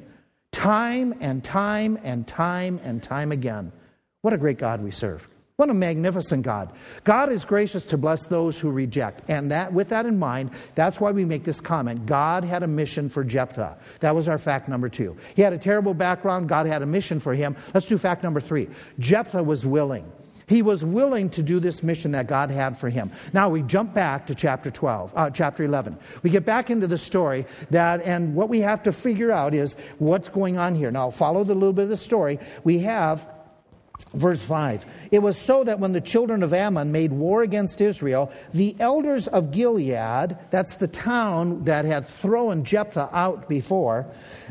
[0.51, 3.71] time and time and time and time again.
[4.23, 5.30] What a great God we serve.
[5.61, 6.71] What a magnificent God.
[7.03, 9.21] God is gracious to bless those who reject.
[9.29, 12.07] And that with that in mind, that's why we make this comment.
[12.07, 13.77] God had a mission for Jephthah.
[13.99, 15.15] That was our fact number 2.
[15.35, 17.55] He had a terrible background, God had a mission for him.
[17.75, 18.69] Let's do fact number 3.
[18.97, 20.11] Jephthah was willing.
[20.47, 23.11] He was willing to do this mission that God had for him.
[23.31, 25.95] Now we jump back to chapter 12, uh, chapter 11.
[26.23, 29.75] We get back into the story that, and what we have to figure out is
[29.99, 30.89] what's going on here.
[30.89, 32.39] Now, follow the little bit of the story.
[32.63, 33.29] We have
[34.13, 38.31] Verse 5 It was so that when the children of Ammon made war against Israel,
[38.53, 44.05] the elders of Gilead, that's the town that had thrown Jephthah out before,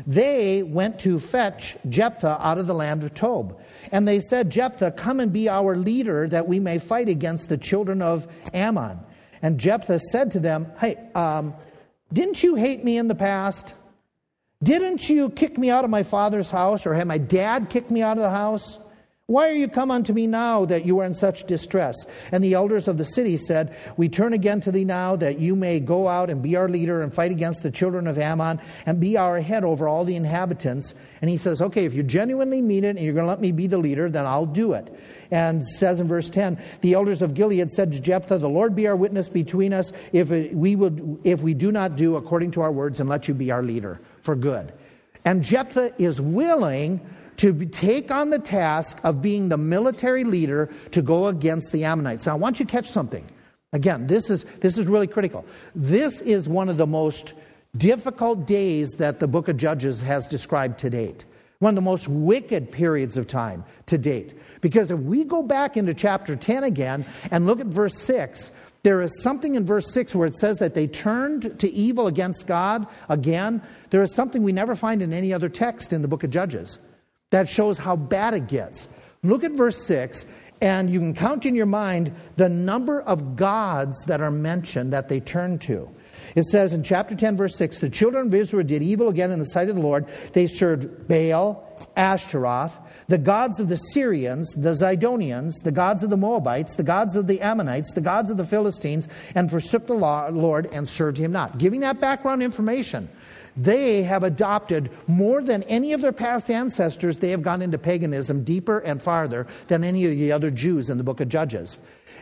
[0.07, 3.59] they went to fetch Jephthah out of the land of Tob.
[3.91, 7.57] And they said, Jephthah, come and be our leader that we may fight against the
[7.57, 8.99] children of Ammon.
[9.41, 11.53] And Jephthah said to them, Hey, um,
[12.13, 13.73] didn't you hate me in the past?
[14.63, 18.01] Didn't you kick me out of my father's house, or had my dad kick me
[18.01, 18.77] out of the house?
[19.27, 21.95] Why are you come unto me now that you are in such distress?
[22.33, 25.55] And the elders of the city said, We turn again to thee now that you
[25.55, 28.99] may go out and be our leader and fight against the children of Ammon and
[28.99, 30.95] be our head over all the inhabitants.
[31.21, 33.53] And he says, Okay, if you genuinely mean it and you're going to let me
[33.53, 34.93] be the leader, then I'll do it.
[35.29, 38.87] And says in verse 10, the elders of Gilead said to Jephthah, The Lord be
[38.87, 42.71] our witness between us if we, would, if we do not do according to our
[42.71, 44.73] words and let you be our leader for good.
[45.23, 46.99] And Jephthah is willing
[47.37, 52.25] to take on the task of being the military leader to go against the Ammonites.
[52.25, 53.27] Now, I want you to catch something.
[53.73, 55.45] Again, this is, this is really critical.
[55.75, 57.33] This is one of the most
[57.77, 61.25] difficult days that the book of Judges has described to date.
[61.59, 64.33] One of the most wicked periods of time to date.
[64.61, 68.51] Because if we go back into chapter 10 again and look at verse 6,
[68.83, 72.47] there is something in verse 6 where it says that they turned to evil against
[72.47, 73.61] God again.
[73.91, 76.79] There is something we never find in any other text in the book of Judges.
[77.31, 78.87] That shows how bad it gets.
[79.23, 80.25] Look at verse 6,
[80.61, 85.09] and you can count in your mind the number of gods that are mentioned that
[85.09, 85.89] they turn to.
[86.35, 89.39] It says in chapter 10, verse 6 the children of Israel did evil again in
[89.39, 90.05] the sight of the Lord.
[90.33, 91.67] They served Baal,
[91.97, 92.73] Ashtaroth,
[93.07, 97.27] the gods of the Syrians, the Zidonians, the gods of the Moabites, the gods of
[97.27, 101.57] the Ammonites, the gods of the Philistines, and forsook the Lord and served him not.
[101.57, 103.09] Giving that background information
[103.57, 108.43] they have adopted more than any of their past ancestors, they have gone into paganism
[108.43, 111.77] deeper and farther than any of the other Jews in the book of Judges.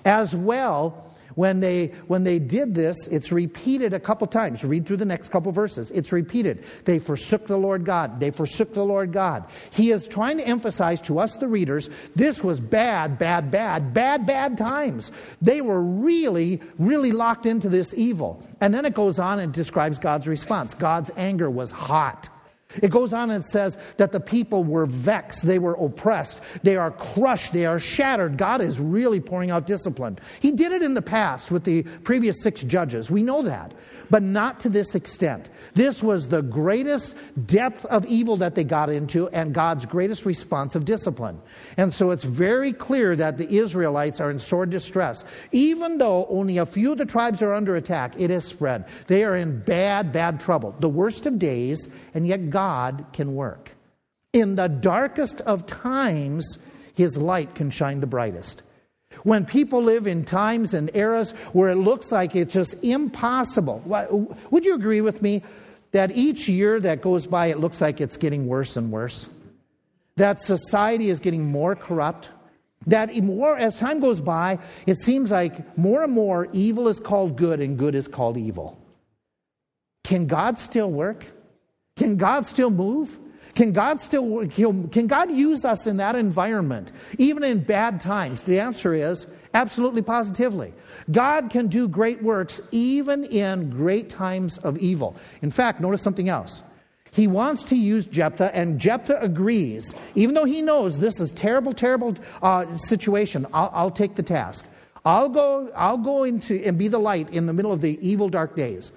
[0.05, 1.08] As well,
[1.39, 4.65] when they when they did this it's repeated a couple times.
[4.65, 5.89] Read through the next couple verses.
[5.91, 6.65] It's repeated.
[6.83, 8.19] They forsook the lord god.
[8.19, 9.45] They forsook the lord god.
[9.71, 14.25] He is trying to emphasize to us the readers this was bad bad bad bad
[14.25, 15.13] bad times.
[15.41, 18.43] They were really really locked into this evil.
[18.59, 20.73] And then it goes on and describes god's response.
[20.73, 22.27] God's anger was hot
[22.75, 26.91] it goes on and says that the people were vexed, they were oppressed, they are
[26.91, 28.37] crushed, they are shattered.
[28.37, 30.19] God is really pouring out discipline.
[30.39, 33.09] He did it in the past with the previous six judges.
[33.09, 33.73] We know that
[34.09, 35.49] but not to this extent.
[35.73, 40.75] This was the greatest depth of evil that they got into and God's greatest response
[40.75, 41.39] of discipline.
[41.77, 45.23] And so it's very clear that the Israelites are in sore distress.
[45.51, 48.85] Even though only a few of the tribes are under attack, it has spread.
[49.07, 50.75] They are in bad, bad trouble.
[50.79, 53.71] The worst of days, and yet God can work.
[54.33, 56.57] In the darkest of times,
[56.93, 58.63] his light can shine the brightest.
[59.23, 63.81] When people live in times and eras where it looks like it's just impossible,
[64.51, 65.43] would you agree with me
[65.91, 69.27] that each year that goes by, it looks like it's getting worse and worse?
[70.15, 72.29] That society is getting more corrupt?
[72.87, 77.35] That more, as time goes by, it seems like more and more evil is called
[77.35, 78.77] good and good is called evil.
[80.03, 81.25] Can God still work?
[81.97, 83.17] Can God still move?
[83.59, 88.41] Can God still can God use us in that environment, even in bad times?
[88.43, 90.73] The answer is absolutely positively.
[91.11, 95.17] God can do great works even in great times of evil.
[95.41, 96.63] In fact, notice something else.
[97.11, 101.73] He wants to use Jephthah, and Jephthah agrees, even though he knows this is terrible,
[101.73, 103.45] terrible uh, situation.
[103.53, 104.63] I'll, I'll take the task.
[105.03, 105.69] I'll go.
[105.75, 108.93] I'll go into and be the light in the middle of the evil, dark days.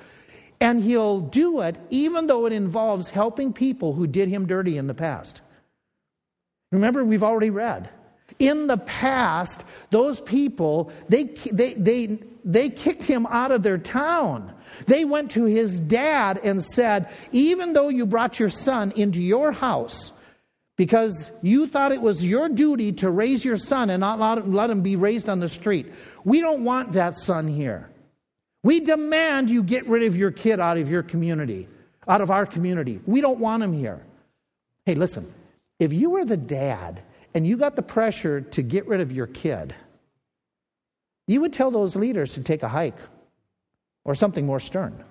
[0.62, 4.86] And he'll do it even though it involves helping people who did him dirty in
[4.86, 5.40] the past.
[6.70, 7.90] Remember, we've already read.
[8.38, 14.54] In the past, those people, they, they, they, they kicked him out of their town.
[14.86, 19.50] They went to his dad and said, Even though you brought your son into your
[19.50, 20.12] house
[20.76, 24.52] because you thought it was your duty to raise your son and not let him,
[24.54, 25.92] let him be raised on the street,
[26.24, 27.91] we don't want that son here.
[28.62, 31.68] We demand you get rid of your kid out of your community,
[32.06, 33.00] out of our community.
[33.06, 34.04] We don't want him here.
[34.86, 35.32] Hey, listen,
[35.78, 37.02] if you were the dad
[37.34, 39.74] and you got the pressure to get rid of your kid,
[41.26, 42.98] you would tell those leaders to take a hike
[44.04, 45.04] or something more stern.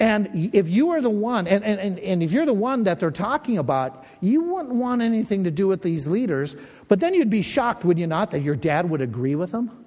[0.00, 3.12] And if you are the one, and, and, and if you're the one that they're
[3.12, 6.56] talking about, you wouldn't want anything to do with these leaders.
[6.88, 9.81] But then you'd be shocked, would you not, that your dad would agree with them?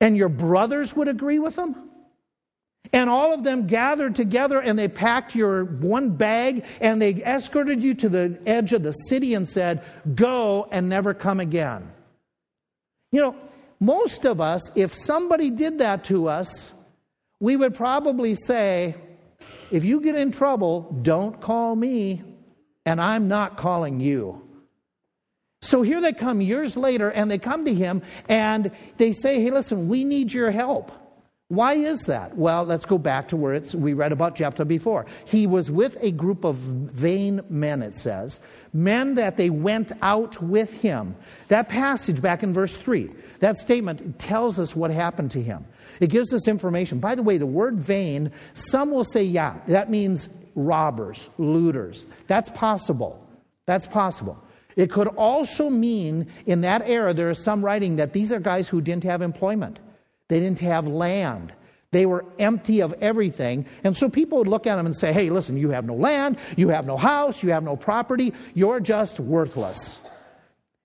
[0.00, 1.90] And your brothers would agree with them?
[2.92, 7.82] And all of them gathered together and they packed your one bag and they escorted
[7.82, 9.84] you to the edge of the city and said,
[10.14, 11.90] Go and never come again.
[13.12, 13.36] You know,
[13.80, 16.70] most of us, if somebody did that to us,
[17.40, 18.96] we would probably say,
[19.70, 22.22] if you get in trouble, don't call me,
[22.86, 24.47] and I'm not calling you.
[25.60, 29.50] So here they come years later, and they come to him and they say, Hey,
[29.50, 30.92] listen, we need your help.
[31.48, 32.36] Why is that?
[32.36, 35.06] Well, let's go back to where it's, we read about Jephthah before.
[35.24, 38.38] He was with a group of vain men, it says,
[38.74, 41.16] men that they went out with him.
[41.48, 43.08] That passage back in verse 3,
[43.40, 45.64] that statement tells us what happened to him.
[46.00, 46.98] It gives us information.
[46.98, 52.04] By the way, the word vain, some will say, yeah, that means robbers, looters.
[52.26, 53.26] That's possible.
[53.64, 54.38] That's possible.
[54.78, 58.68] It could also mean in that era, there is some writing that these are guys
[58.68, 59.80] who didn't have employment.
[60.28, 61.52] They didn't have land.
[61.90, 63.66] They were empty of everything.
[63.82, 66.38] And so people would look at them and say, hey, listen, you have no land,
[66.56, 69.98] you have no house, you have no property, you're just worthless.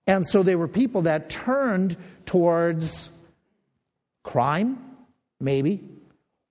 [0.08, 3.12] And so they were people that turned towards
[4.24, 4.80] crime,
[5.40, 5.84] maybe.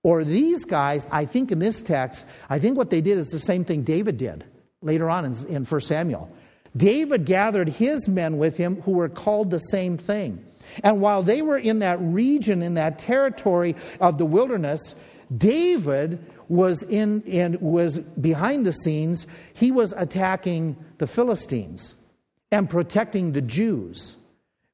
[0.01, 3.39] Or these guys, I think in this text, I think what they did is the
[3.39, 4.45] same thing David did
[4.81, 6.31] later on in, in 1 Samuel.
[6.75, 10.43] David gathered his men with him who were called the same thing.
[10.83, 14.95] And while they were in that region, in that territory of the wilderness,
[15.37, 19.27] David was in and was behind the scenes.
[19.53, 21.95] He was attacking the Philistines
[22.51, 24.15] and protecting the Jews,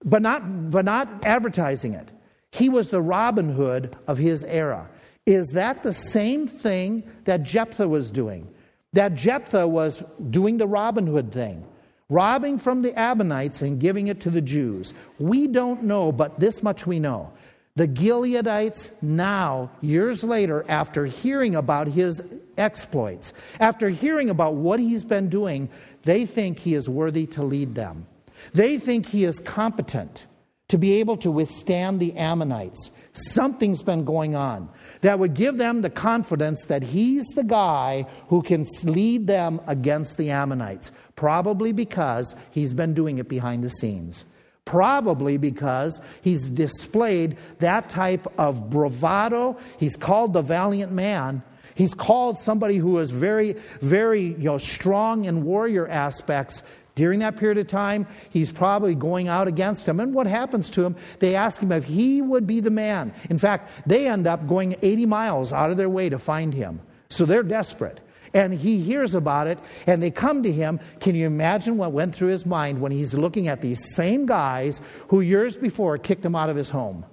[0.04, 2.10] but not, but not advertising it.
[2.52, 4.90] He was the Robin Hood of his era.
[5.26, 8.48] Is that the same thing that Jephthah was doing?
[8.94, 11.66] That Jephthah was doing the Robin Hood thing
[12.10, 14.94] robbing from the Ammonites and giving it to the Jews.
[15.20, 17.32] We don't know, but this much we know.
[17.76, 22.22] The Gileadites now, years later, after hearing about his
[22.58, 25.70] exploits, after hearing about what he's been doing,
[26.04, 28.06] they think he is worthy to lead them.
[28.54, 30.26] They think he is competent
[30.70, 32.92] to be able to withstand the Ammonites.
[33.14, 34.70] Something's been going on
[35.02, 40.18] that would give them the confidence that he's the guy who can lead them against
[40.18, 40.92] the Ammonites.
[41.20, 44.24] Probably because he's been doing it behind the scenes.
[44.64, 49.58] Probably because he's displayed that type of bravado.
[49.78, 51.44] He's called the valiant man.
[51.76, 56.64] He's called somebody who is very, very you know, strong in warrior aspects.
[56.96, 60.00] During that period of time, he's probably going out against him.
[60.00, 60.96] And what happens to him?
[61.20, 63.14] They ask him if he would be the man.
[63.30, 66.80] In fact, they end up going 80 miles out of their way to find him.
[67.10, 68.00] So they're desperate.
[68.34, 70.80] And he hears about it, and they come to him.
[71.00, 74.82] Can you imagine what went through his mind when he's looking at these same guys
[75.08, 77.06] who years before kicked him out of his home?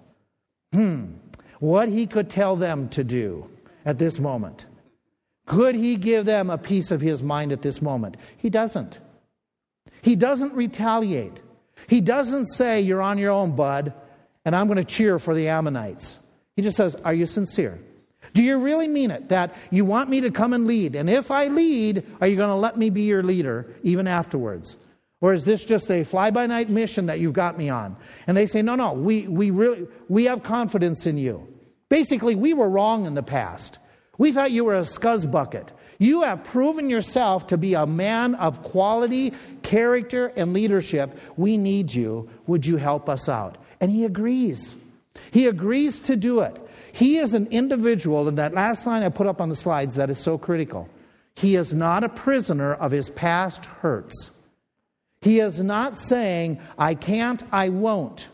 [0.73, 1.05] Hmm,
[1.61, 3.49] what he could tell them to do
[3.85, 4.67] at this moment.
[5.47, 8.17] Could he give them a piece of his mind at this moment?
[8.37, 8.99] He doesn't.
[10.03, 11.41] He doesn't retaliate.
[11.89, 13.93] He doesn't say, You're on your own, bud,
[14.45, 16.19] and I'm going to cheer for the Ammonites.
[16.57, 17.79] He just says, Are you sincere?
[18.37, 20.95] Do you really mean it that you want me to come and lead?
[20.95, 24.77] And if I lead, are you going to let me be your leader even afterwards?
[25.23, 27.97] Or is this just a fly by night mission that you've got me on?
[28.27, 31.49] And they say, no, no, we, we really we have confidence in you.
[31.89, 33.79] Basically, we were wrong in the past.
[34.19, 35.73] We thought you were a scuzz bucket.
[35.99, 41.19] You have proven yourself to be a man of quality, character, and leadership.
[41.39, 42.29] We need you.
[42.49, 43.57] Would you help us out?
[43.81, 44.75] And he agrees.
[45.31, 46.61] He agrees to do it.
[46.97, 50.09] He is an individual, and that last line I put up on the slides that
[50.09, 50.89] is so critical.
[51.35, 54.31] He is not a prisoner of his past hurts.
[55.21, 58.29] He is not saying, I can't, I won't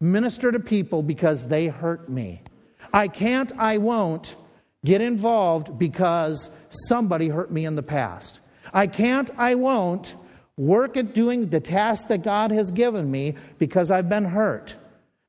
[0.00, 2.40] minister to people because they hurt me.
[2.94, 4.36] I can't, I won't
[4.86, 8.40] get involved because somebody hurt me in the past.
[8.72, 10.14] I can't, I won't
[10.56, 14.74] work at doing the task that God has given me because I've been hurt.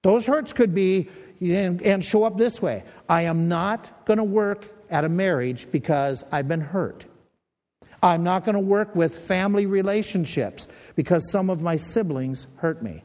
[0.01, 1.09] Those hurts could be
[1.41, 5.67] and, and show up this way I am not going to work at a marriage
[5.71, 7.05] because I've been hurt.
[8.01, 13.03] I'm not going to work with family relationships because some of my siblings hurt me.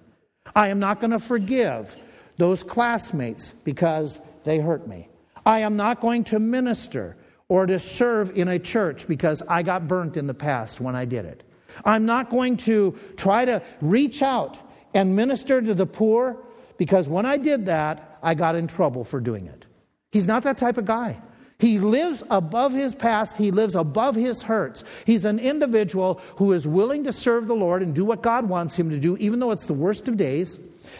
[0.54, 1.96] I am not going to forgive
[2.38, 5.08] those classmates because they hurt me.
[5.46, 7.16] I am not going to minister
[7.48, 11.04] or to serve in a church because I got burnt in the past when I
[11.04, 11.42] did it.
[11.84, 14.58] I'm not going to try to reach out
[14.94, 16.38] and minister to the poor
[16.78, 19.64] because when I did that, I got in trouble for doing it.
[20.10, 21.20] He's not that type of guy.
[21.58, 23.36] He lives above his past.
[23.36, 24.82] He lives above his hurts.
[25.04, 28.76] He's an individual who is willing to serve the Lord and do what God wants
[28.76, 30.58] him to do, even though it's the worst of days.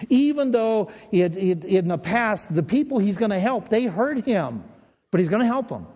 [0.09, 4.25] Even though it, it, in the past, the people he's going to help, they hurt
[4.25, 4.63] him,
[5.11, 5.87] but he's going to help them.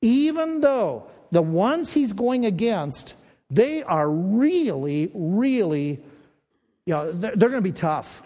[0.00, 3.14] Even though the ones he's going against,
[3.50, 6.00] they are really, really,
[6.84, 8.22] you know, they're, they're going to be tough.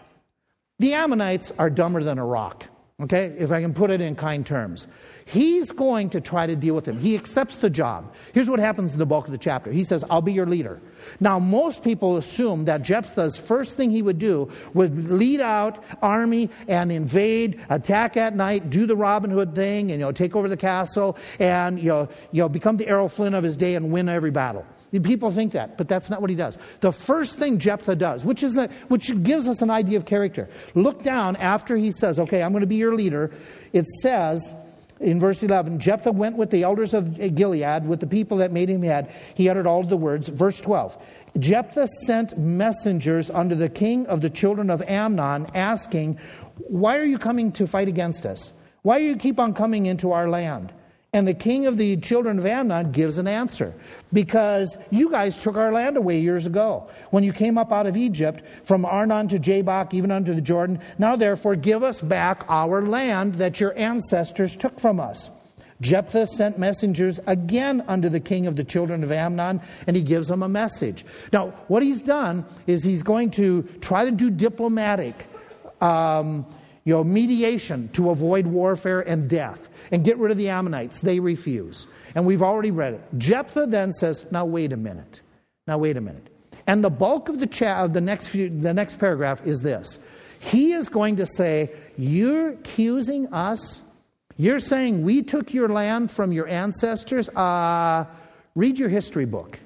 [0.80, 2.64] The Ammonites are dumber than a rock,
[3.02, 4.86] okay, if I can put it in kind terms.
[5.26, 6.98] He's going to try to deal with him.
[6.98, 8.14] He accepts the job.
[8.32, 9.70] Here's what happens in the bulk of the chapter.
[9.70, 10.80] He says, I'll be your leader.
[11.20, 16.48] Now, most people assume that Jephthah's first thing he would do would lead out army
[16.66, 20.48] and invade, attack at night, do the Robin Hood thing, and you know, take over
[20.48, 23.92] the castle, and you know, you know, become the Errol Flynn of his day and
[23.92, 24.64] win every battle.
[24.90, 26.58] People think that, but that's not what he does.
[26.80, 30.48] The first thing Jephthah does, which, is a, which gives us an idea of character,
[30.74, 33.32] look down after he says, Okay, I'm going to be your leader.
[33.72, 34.52] It says,
[35.00, 38.68] in verse 11, Jephthah went with the elders of Gilead, with the people that made
[38.68, 39.14] him head.
[39.34, 40.28] He uttered all the words.
[40.28, 40.98] Verse 12,
[41.38, 46.18] Jephthah sent messengers unto the king of the children of Ammon, asking,
[46.68, 48.52] Why are you coming to fight against us?
[48.82, 50.72] Why do you keep on coming into our land?
[51.12, 53.74] And the king of the children of Ammon gives an answer.
[54.12, 56.88] Because you guys took our land away years ago.
[57.10, 60.78] When you came up out of Egypt, from Arnon to Jabbok, even unto the Jordan,
[60.98, 65.30] now therefore give us back our land that your ancestors took from us.
[65.80, 70.28] Jephthah sent messengers again unto the king of the children of Ammon, and he gives
[70.28, 71.04] them a message.
[71.32, 75.26] Now, what he's done is he's going to try to do diplomatic.
[75.80, 76.46] Um,
[76.84, 81.00] you know, mediation to avoid warfare and death and get rid of the Ammonites.
[81.00, 81.86] They refuse.
[82.14, 83.02] And we've already read it.
[83.18, 85.20] Jephthah then says, Now, wait a minute.
[85.66, 86.28] Now, wait a minute.
[86.66, 89.98] And the bulk of the, cha- of the, next, few, the next paragraph is this.
[90.38, 93.82] He is going to say, You're accusing us?
[94.36, 97.28] You're saying we took your land from your ancestors?
[97.28, 98.06] Uh,
[98.54, 99.60] read your history book.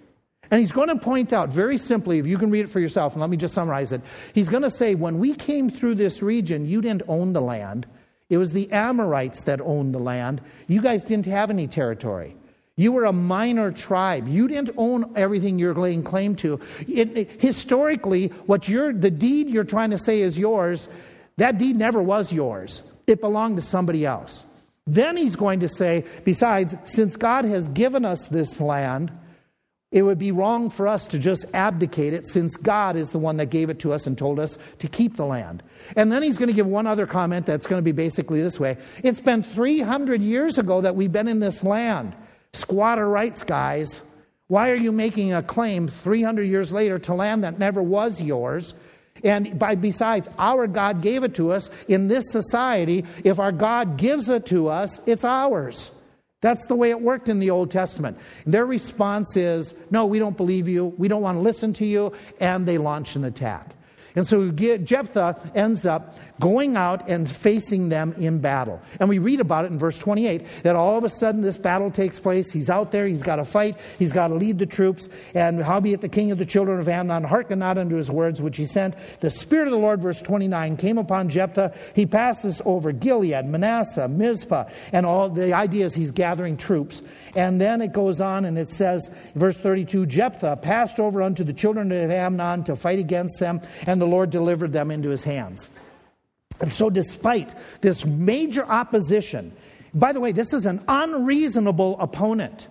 [0.55, 3.15] And he's going to point out very simply, if you can read it for yourself,
[3.15, 4.01] and let me just summarize it.
[4.35, 7.87] He's going to say, when we came through this region, you didn't own the land.
[8.31, 10.41] It was the Amorites that owned the land.
[10.69, 12.37] You guys didn't have any territory.
[12.77, 14.29] You were a minor tribe.
[14.29, 16.61] You didn't own everything you're laying claim to.
[16.87, 20.87] It, it, historically, what you're, the deed you're trying to say is yours,
[21.37, 22.85] that deed never was yours.
[23.09, 24.45] It belonged to somebody else.
[24.87, 29.11] Then he's going to say, besides, since God has given us this land,
[29.95, 33.37] it would be wrong for us to just abdicate it since God is the one
[33.37, 35.63] that gave it to us and told us to keep the land.
[35.95, 38.59] And then he's going to give one other comment that's going to be basically this
[38.59, 42.17] way It's been 300 years ago that we've been in this land.
[42.55, 44.03] Squatter rights, guys.
[44.49, 48.75] Why are you making a claim 300 years later to land that never was yours?
[49.23, 53.05] And by, besides, our God gave it to us in this society.
[53.23, 55.93] If our God gives it to us, it's ours.
[56.45, 58.19] That's the way it worked in the Old Testament.
[58.45, 60.93] Their response is, no, we don't believe you.
[60.99, 62.13] We don't want to listen to you.
[62.39, 63.71] And they launch an attack.
[64.15, 68.81] And so Jephthah ends up going out and facing them in battle.
[69.01, 71.91] And we read about it in verse 28 that all of a sudden this battle
[71.91, 72.51] takes place.
[72.51, 75.09] He's out there, he's got to fight, he's got to lead the troops.
[75.35, 78.57] And howbeit the king of the children of Ammon hearkened not unto his words which
[78.57, 78.95] he sent.
[79.21, 81.75] The Spirit of the Lord, verse 29, came upon Jephthah.
[81.95, 87.03] He passes over Gilead, Manasseh, Mizpah, and all the idea is he's gathering troops.
[87.37, 91.53] And then it goes on and it says, verse 32 Jephthah passed over unto the
[91.53, 95.69] children of Ammon to fight against them, and the Lord delivered them into his hands.
[96.61, 99.55] And so, despite this major opposition,
[99.95, 102.69] by the way, this is an unreasonable opponent.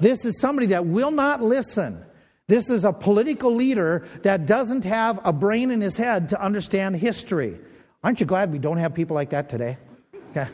[0.00, 2.04] This is somebody that will not listen.
[2.46, 6.96] This is a political leader that doesn't have a brain in his head to understand
[6.96, 7.58] history.
[8.02, 9.76] Aren't you glad we don't have people like that today?
[10.30, 10.48] Okay.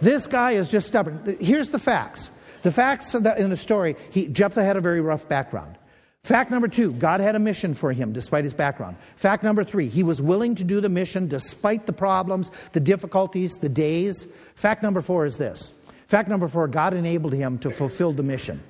[0.00, 1.36] This guy is just stubborn.
[1.40, 2.30] Here's the facts.
[2.62, 5.77] The facts in the story, he, Jephthah had a very rough background.
[6.24, 8.96] Fact number two, God had a mission for him despite his background.
[9.16, 13.56] Fact number three, he was willing to do the mission despite the problems, the difficulties,
[13.56, 14.26] the days.
[14.54, 15.72] Fact number four is this.
[16.08, 18.62] Fact number four, God enabled him to fulfill the mission.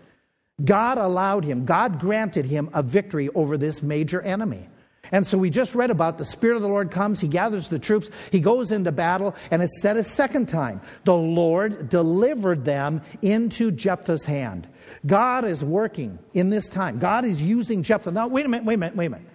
[0.65, 4.69] God allowed him, God granted him a victory over this major enemy.
[5.13, 7.79] And so we just read about the Spirit of the Lord comes, he gathers the
[7.79, 13.01] troops, he goes into battle, and it said a second time, the Lord delivered them
[13.23, 14.69] into Jephthah's hand.
[15.07, 16.99] God is working in this time.
[16.99, 18.11] God is using Jephthah.
[18.11, 19.27] Now, wait a minute, wait a minute, wait a minute.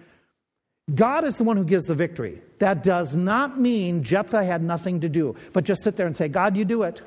[0.94, 2.42] God is the one who gives the victory.
[2.58, 6.28] That does not mean Jephthah had nothing to do, but just sit there and say,
[6.28, 7.00] God, you do it.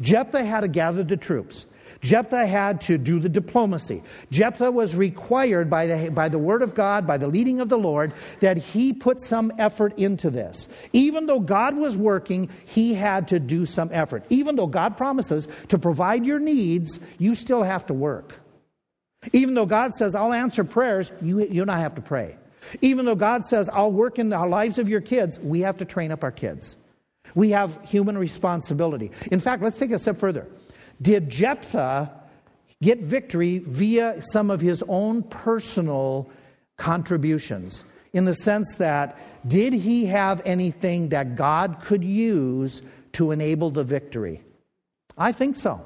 [0.00, 1.66] Jephthah had to gather the troops.
[2.02, 4.02] Jephthah had to do the diplomacy.
[4.30, 7.78] Jephthah was required by the, by the word of God, by the leading of the
[7.78, 10.68] Lord, that he put some effort into this.
[10.92, 14.24] Even though God was working, he had to do some effort.
[14.30, 18.34] Even though God promises to provide your needs, you still have to work.
[19.32, 22.36] Even though God says, I'll answer prayers, you, you not have to pray.
[22.80, 25.84] Even though God says, I'll work in the lives of your kids, we have to
[25.84, 26.76] train up our kids.
[27.36, 29.12] We have human responsibility.
[29.30, 30.48] In fact, let's take a step further.
[31.02, 32.10] Did Jephthah
[32.80, 36.30] get victory via some of his own personal
[36.78, 37.84] contributions?
[38.12, 42.82] In the sense that, did he have anything that God could use
[43.14, 44.42] to enable the victory?
[45.18, 45.84] I think so.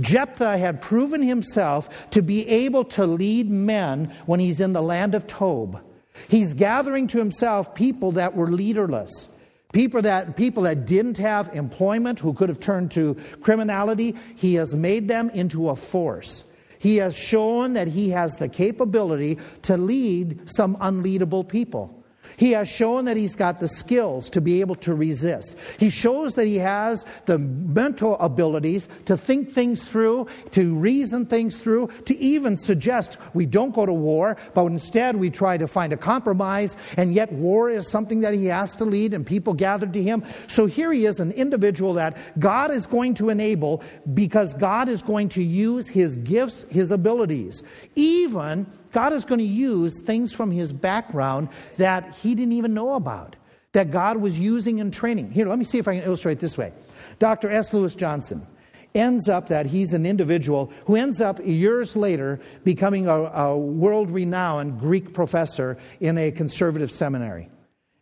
[0.00, 5.14] Jephthah had proven himself to be able to lead men when he's in the land
[5.14, 5.80] of Tob.
[6.28, 9.28] He's gathering to himself people that were leaderless.
[9.74, 14.72] People that, people that didn't have employment, who could have turned to criminality, he has
[14.72, 16.44] made them into a force.
[16.78, 22.03] He has shown that he has the capability to lead some unleadable people.
[22.36, 25.56] He has shown that he's got the skills to be able to resist.
[25.78, 31.58] He shows that he has the mental abilities to think things through, to reason things
[31.58, 35.92] through, to even suggest we don't go to war, but instead we try to find
[35.92, 39.92] a compromise, and yet war is something that he has to lead, and people gathered
[39.92, 40.24] to him.
[40.46, 43.82] So here he is, an individual that God is going to enable
[44.14, 47.62] because God is going to use his gifts, his abilities,
[47.94, 52.94] even God is going to use things from his background that he didn't even know
[52.94, 53.36] about,
[53.72, 55.30] that God was using in training.
[55.32, 56.72] Here, let me see if I can illustrate this way.
[57.18, 57.50] Dr.
[57.50, 57.74] S.
[57.74, 58.46] Lewis Johnson
[58.94, 64.10] ends up that he's an individual who ends up years later becoming a, a world
[64.10, 67.50] renowned Greek professor in a conservative seminary,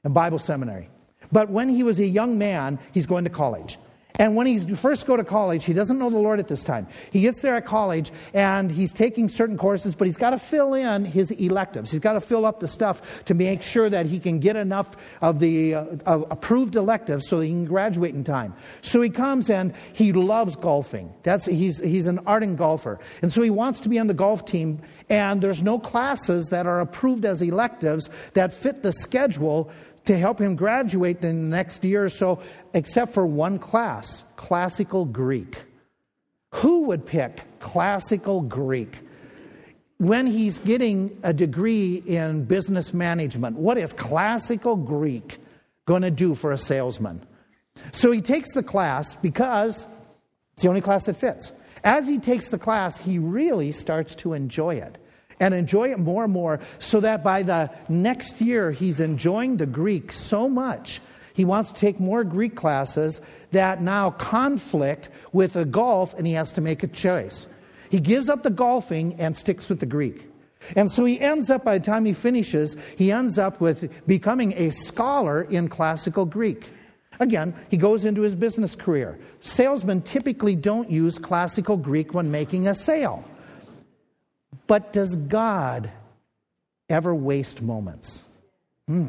[0.05, 0.90] a Bible seminary.
[1.32, 3.78] But when he was a young man, he's going to college.
[4.18, 6.86] And when he first go to college, he doesn't know the Lord at this time.
[7.10, 10.74] He gets there at college and he's taking certain courses, but he's got to fill
[10.74, 11.90] in his electives.
[11.90, 14.96] He's got to fill up the stuff to make sure that he can get enough
[15.22, 18.54] of the uh, of approved electives so he can graduate in time.
[18.82, 21.12] So he comes and he loves golfing.
[21.22, 24.44] That's he's he's an ardent golfer, and so he wants to be on the golf
[24.44, 24.80] team.
[25.08, 29.70] And there's no classes that are approved as electives that fit the schedule
[30.05, 32.40] to help him graduate in the next year or so,
[32.74, 35.59] except for one class classical Greek.
[36.55, 38.98] Who would pick classical Greek?
[39.98, 45.38] When he's getting a degree in business management, what is classical Greek
[45.86, 47.24] going to do for a salesman?
[47.92, 49.86] So he takes the class because
[50.55, 51.53] it's the only class that fits.
[51.84, 54.98] As he takes the class, he really starts to enjoy it
[55.43, 59.66] and enjoy it more and more so that by the next year he's enjoying the
[59.66, 61.01] Greek so much.
[61.34, 63.20] He wants to take more Greek classes
[63.51, 67.49] that now conflict with the golf and he has to make a choice.
[67.90, 70.28] He gives up the golfing and sticks with the Greek.
[70.76, 74.53] And so he ends up, by the time he finishes, he ends up with becoming
[74.57, 76.68] a scholar in classical Greek.
[77.18, 79.18] Again, he goes into his business career.
[79.40, 83.24] Salesmen typically don't use classical Greek when making a sale.
[84.72, 85.90] But does God
[86.88, 88.22] ever waste moments?
[88.88, 89.08] Hmm.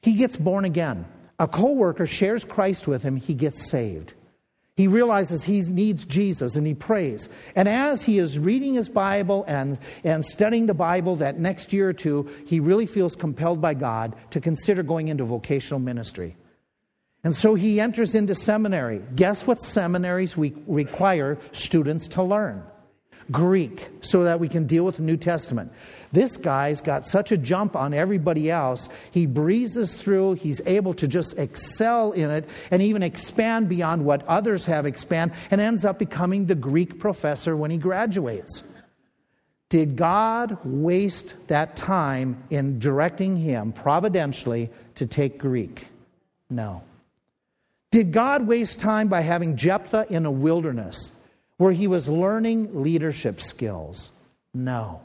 [0.00, 1.04] He gets born again.
[1.38, 4.14] A coworker shares Christ with him, he gets saved.
[4.74, 7.28] He realizes he needs Jesus and he prays.
[7.54, 11.90] And as he is reading his Bible and, and studying the Bible that next year
[11.90, 16.34] or two, he really feels compelled by God to consider going into vocational ministry.
[17.24, 19.02] And so he enters into seminary.
[19.16, 22.64] Guess what seminaries we require students to learn?
[23.30, 25.72] Greek so that we can deal with the New Testament.
[26.12, 28.88] This guy's got such a jump on everybody else.
[29.10, 34.26] He breezes through, he's able to just excel in it and even expand beyond what
[34.26, 38.62] others have expanded and ends up becoming the Greek professor when he graduates.
[39.68, 45.88] Did God waste that time in directing him providentially to take Greek?
[46.48, 46.82] No.
[47.90, 51.10] Did God waste time by having Jephthah in a wilderness?
[51.56, 54.10] Where he was learning leadership skills.
[54.52, 55.00] No.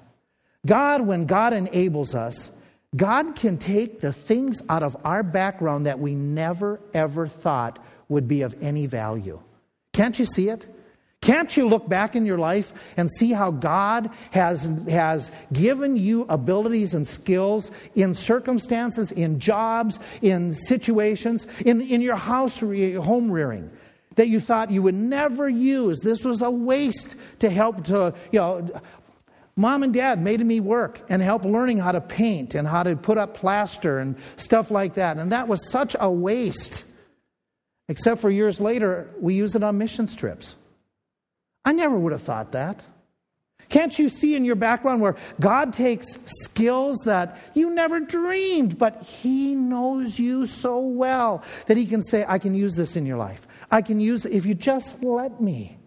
[0.66, 2.52] God, when God enables us,
[2.96, 7.80] God can take the things out of our background that we never, ever thought
[8.10, 9.40] would be of any value.
[9.94, 10.68] Can't you see it?
[11.22, 16.26] Can't you look back in your life and see how God has, has given you
[16.28, 23.70] abilities and skills in circumstances, in jobs, in situations, in, in your house home rearing
[24.16, 26.00] that you thought you would never use?
[26.00, 28.70] This was a waste to help to, you know,
[29.56, 32.96] mom and dad made me work and help learning how to paint and how to
[32.96, 35.18] put up plaster and stuff like that.
[35.18, 36.84] And that was such a waste.
[37.88, 40.56] Except for years later, we use it on mission trips.
[41.66, 42.84] I never would have thought that.
[43.72, 49.02] Can't you see in your background where God takes skills that you never dreamed, but
[49.02, 53.18] He knows you so well that He can say, I can use this in your
[53.18, 53.48] life.
[53.72, 55.78] I can use it if you just let me.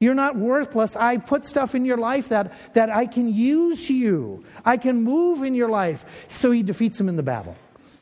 [0.00, 0.96] You're not worthless.
[0.96, 4.44] I put stuff in your life that, that I can use you.
[4.64, 6.04] I can move in your life.
[6.30, 7.56] So he defeats him in the battle.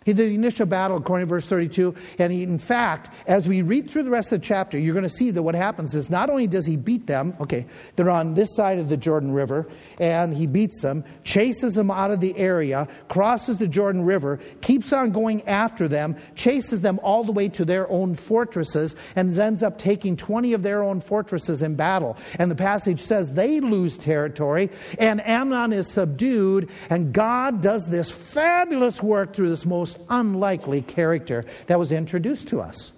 [0.07, 1.93] He did the initial battle, according to verse 32.
[2.21, 5.03] And he, in fact, as we read through the rest of the chapter, you're going
[5.03, 8.35] to see that what happens is not only does he beat them, okay, they're on
[8.35, 12.39] this side of the Jordan River, and he beats them, chases them out of the
[12.39, 17.49] area, crosses the Jordan River, keeps on going after them, chases them all the way
[17.49, 22.17] to their own fortresses, and ends up taking 20 of their own fortresses in battle.
[22.39, 28.09] And the passage says they lose territory, and Ammon is subdued, and God does this
[28.09, 32.93] fabulous work through this most unlikely character that was introduced to us.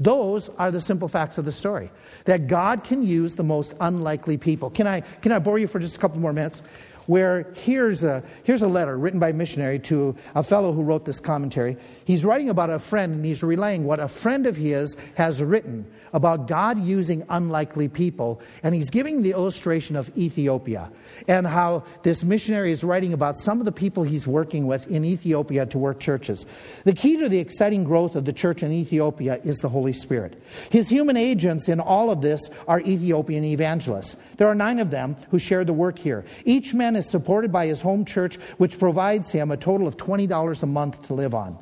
[0.00, 1.90] Those are the simple facts of the story.
[2.24, 4.70] That God can use the most unlikely people.
[4.70, 6.62] Can I, can I bore you for just a couple more minutes?
[7.08, 11.06] where here's a, here's a letter written by a missionary to a fellow who wrote
[11.06, 11.74] this commentary.
[12.08, 15.84] He's writing about a friend and he's relaying what a friend of his has written
[16.14, 18.40] about God using unlikely people.
[18.62, 20.90] And he's giving the illustration of Ethiopia
[21.28, 25.04] and how this missionary is writing about some of the people he's working with in
[25.04, 26.46] Ethiopia to work churches.
[26.84, 30.42] The key to the exciting growth of the church in Ethiopia is the Holy Spirit.
[30.70, 34.16] His human agents in all of this are Ethiopian evangelists.
[34.38, 36.24] There are nine of them who share the work here.
[36.46, 40.62] Each man is supported by his home church, which provides him a total of $20
[40.62, 41.58] a month to live on.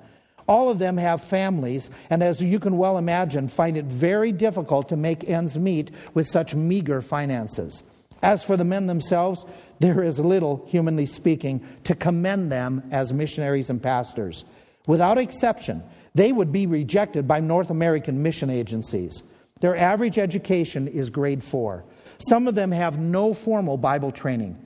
[0.49, 4.89] All of them have families, and as you can well imagine, find it very difficult
[4.91, 7.83] to make ends meet with such meager finances.
[8.23, 9.45] As for the men themselves,
[9.81, 14.45] there is little, humanly speaking, to commend them as missionaries and pastors.
[14.87, 15.83] Without exception,
[16.15, 19.23] they would be rejected by North American mission agencies.
[19.61, 21.85] Their average education is grade four.
[22.19, 24.57] Some of them have no formal Bible training.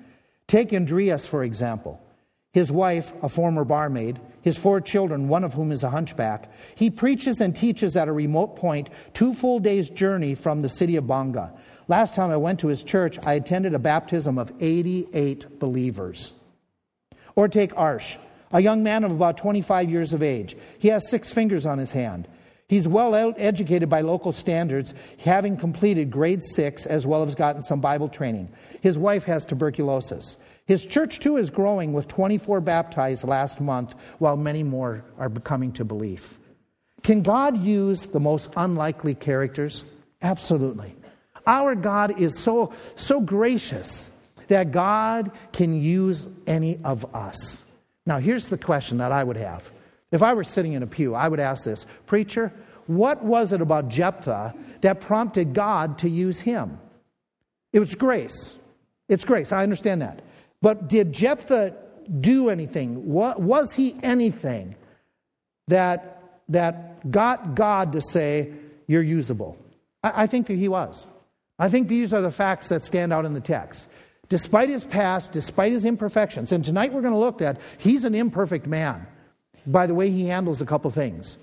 [0.47, 2.01] Take Andreas, for example.
[2.53, 6.51] His wife, a former barmaid, his four children, one of whom is a hunchback.
[6.75, 10.97] He preaches and teaches at a remote point, two full days' journey from the city
[10.97, 11.53] of Banga.
[11.89, 16.33] Last time I went to his church, I attended a baptism of 88 believers.
[17.37, 18.17] Or take Arsh,
[18.53, 20.57] a young man of about 25 years of age.
[20.79, 22.29] He has six fingers on his hand.
[22.69, 27.81] He's well educated by local standards, having completed grade six as well as gotten some
[27.81, 28.49] Bible training.
[28.81, 30.37] His wife has tuberculosis.
[30.71, 35.73] His church, too, is growing with 24 baptized last month, while many more are coming
[35.73, 36.39] to belief.
[37.03, 39.83] Can God use the most unlikely characters?
[40.23, 40.95] Absolutely.
[41.45, 44.13] Our God is so, so gracious
[44.47, 47.65] that God can use any of us.
[48.07, 49.69] Now, here's the question that I would have
[50.13, 52.53] if I were sitting in a pew, I would ask this Preacher,
[52.87, 56.79] what was it about Jephthah that prompted God to use him?
[57.73, 58.55] It was grace.
[59.09, 59.51] It's grace.
[59.51, 60.23] I understand that.
[60.63, 61.75] But did Jephthah
[62.21, 63.07] do anything?
[63.07, 64.75] Was he anything
[65.69, 68.53] that, that got God to say,
[68.87, 69.57] You're usable?
[70.03, 71.07] I, I think that he was.
[71.59, 73.87] I think these are the facts that stand out in the text.
[74.29, 78.15] Despite his past, despite his imperfections, and tonight we're going to look at he's an
[78.15, 79.07] imperfect man
[79.67, 81.37] by the way he handles a couple things.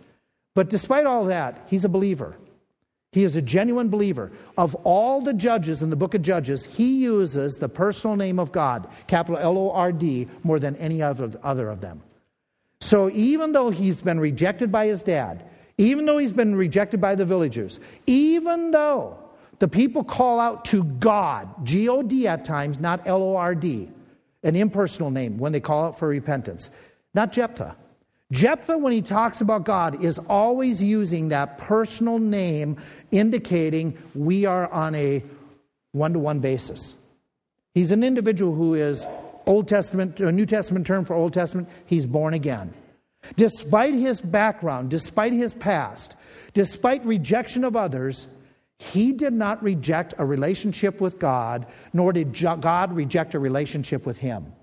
[0.56, 2.36] But despite all that, he's a believer.
[3.18, 4.32] He is a genuine believer.
[4.60, 8.52] Of all the judges in the book of Judges, he uses the personal name of
[8.52, 12.04] God, capital L O R D, more than any other, of them.
[12.80, 15.50] So even though he's been rejected by his dad,
[15.80, 19.18] even though he's been rejected by the villagers, even though
[19.58, 23.56] the people call out to God, G O D at times, not L O R
[23.56, 23.90] D,
[24.44, 26.70] an impersonal name when they call out for repentance,
[27.16, 27.76] not Jephthah.
[28.32, 32.78] Jephthah, when he talks about God, is always using that personal name,
[33.12, 35.24] indicating we are on a
[35.94, 36.96] one to one basis.
[37.74, 39.06] He's an individual who is
[39.46, 42.74] Old Testament, a New Testament term for Old Testament, he's born again.
[43.38, 46.16] Despite his background, despite his past,
[46.54, 48.28] despite rejection of others,
[48.78, 54.18] he did not reject a relationship with God, nor did God reject a relationship with
[54.18, 54.54] him.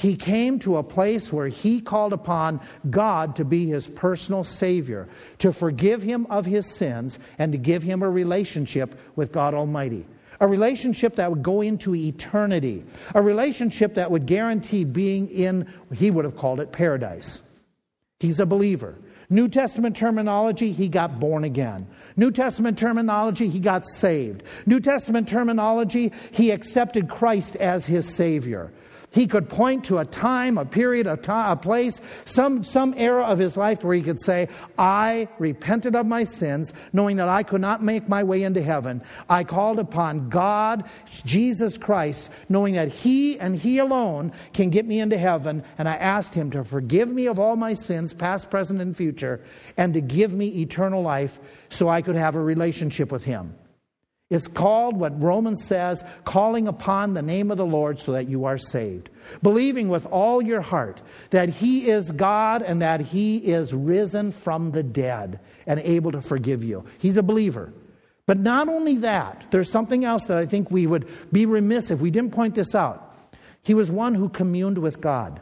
[0.00, 5.06] He came to a place where he called upon God to be his personal Savior,
[5.40, 10.06] to forgive him of his sins, and to give him a relationship with God Almighty.
[10.40, 12.82] A relationship that would go into eternity.
[13.14, 17.42] A relationship that would guarantee being in, he would have called it paradise.
[18.20, 18.94] He's a believer.
[19.28, 21.86] New Testament terminology, he got born again.
[22.16, 24.44] New Testament terminology, he got saved.
[24.64, 28.72] New Testament terminology, he accepted Christ as his Savior.
[29.12, 33.24] He could point to a time, a period, a, time, a place, some, some era
[33.24, 34.48] of his life where he could say,
[34.78, 39.02] I repented of my sins, knowing that I could not make my way into heaven.
[39.28, 40.84] I called upon God,
[41.24, 45.64] Jesus Christ, knowing that He and He alone can get me into heaven.
[45.78, 49.40] And I asked Him to forgive me of all my sins, past, present, and future,
[49.76, 53.54] and to give me eternal life so I could have a relationship with Him.
[54.30, 58.44] It's called what Romans says, calling upon the name of the Lord so that you
[58.44, 59.10] are saved.
[59.42, 61.00] Believing with all your heart
[61.30, 66.22] that He is God and that He is risen from the dead and able to
[66.22, 66.84] forgive you.
[66.98, 67.72] He's a believer.
[68.26, 72.00] But not only that, there's something else that I think we would be remiss if
[72.00, 73.12] we didn't point this out.
[73.62, 75.40] He was one who communed with God.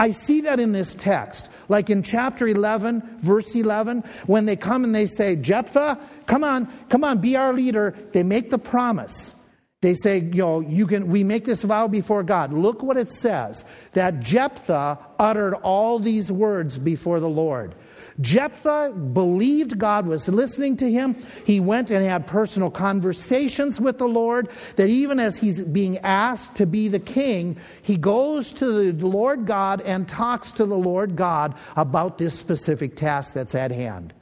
[0.00, 1.49] I see that in this text.
[1.70, 6.68] Like in chapter 11, verse 11, when they come and they say, Jephthah, come on,
[6.88, 9.36] come on, be our leader, they make the promise.
[9.80, 12.52] They say, you know, you can, we make this vow before God.
[12.52, 17.76] Look what it says that Jephthah uttered all these words before the Lord.
[18.20, 21.16] Jephthah believed God was listening to him.
[21.44, 24.48] He went and had personal conversations with the Lord.
[24.76, 29.46] That even as he's being asked to be the king, he goes to the Lord
[29.46, 34.12] God and talks to the Lord God about this specific task that's at hand.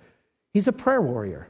[0.55, 1.49] He's a prayer warrior.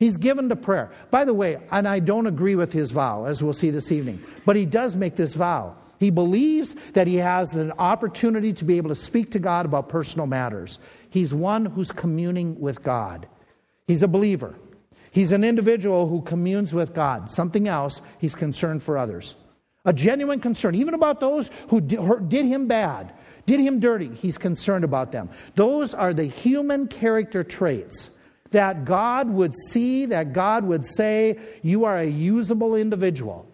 [0.00, 0.90] He's given to prayer.
[1.10, 4.22] By the way, and I don't agree with his vow, as we'll see this evening,
[4.44, 5.76] but he does make this vow.
[6.00, 9.88] He believes that he has an opportunity to be able to speak to God about
[9.88, 10.78] personal matters.
[11.14, 13.28] He's one who's communing with God.
[13.86, 14.56] He's a believer.
[15.12, 17.30] He's an individual who communes with God.
[17.30, 19.36] Something else, he's concerned for others.
[19.84, 23.12] A genuine concern, even about those who did him bad,
[23.46, 24.12] did him dirty.
[24.12, 25.30] He's concerned about them.
[25.54, 28.10] Those are the human character traits
[28.50, 33.46] that God would see, that God would say, You are a usable individual.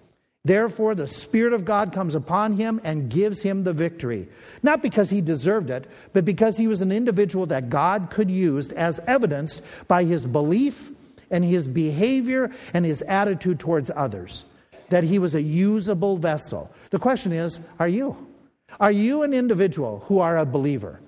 [0.44, 4.26] Therefore, the Spirit of God comes upon him and gives him the victory.
[4.62, 8.70] Not because he deserved it, but because he was an individual that God could use
[8.70, 10.90] as evidenced by his belief
[11.30, 14.44] and his behavior and his attitude towards others.
[14.88, 16.70] That he was a usable vessel.
[16.88, 18.16] The question is are you?
[18.80, 21.00] Are you an individual who are a believer?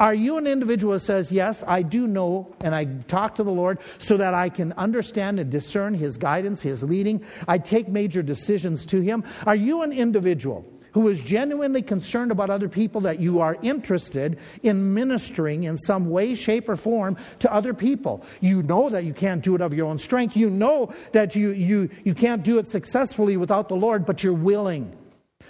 [0.00, 3.50] Are you an individual that says, Yes, I do know, and I talk to the
[3.50, 7.22] Lord so that I can understand and discern His guidance, His leading?
[7.46, 9.22] I take major decisions to Him.
[9.44, 14.38] Are you an individual who is genuinely concerned about other people that you are interested
[14.62, 18.24] in ministering in some way, shape, or form to other people?
[18.40, 20.34] You know that you can't do it of your own strength.
[20.34, 24.32] You know that you, you, you can't do it successfully without the Lord, but you're
[24.32, 24.96] willing.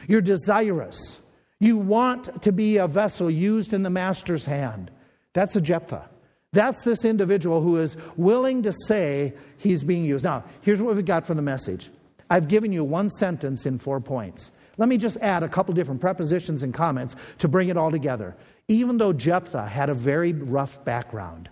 [0.08, 1.19] You're desirous.
[1.60, 4.90] You want to be a vessel used in the master's hand.
[5.34, 6.08] That's a Jephthah.
[6.52, 10.24] That's this individual who is willing to say he's being used.
[10.24, 11.90] Now, here's what we got from the message.
[12.30, 14.50] I've given you one sentence in four points.
[14.78, 18.34] Let me just add a couple different prepositions and comments to bring it all together.
[18.68, 21.50] Even though Jephthah had a very rough background,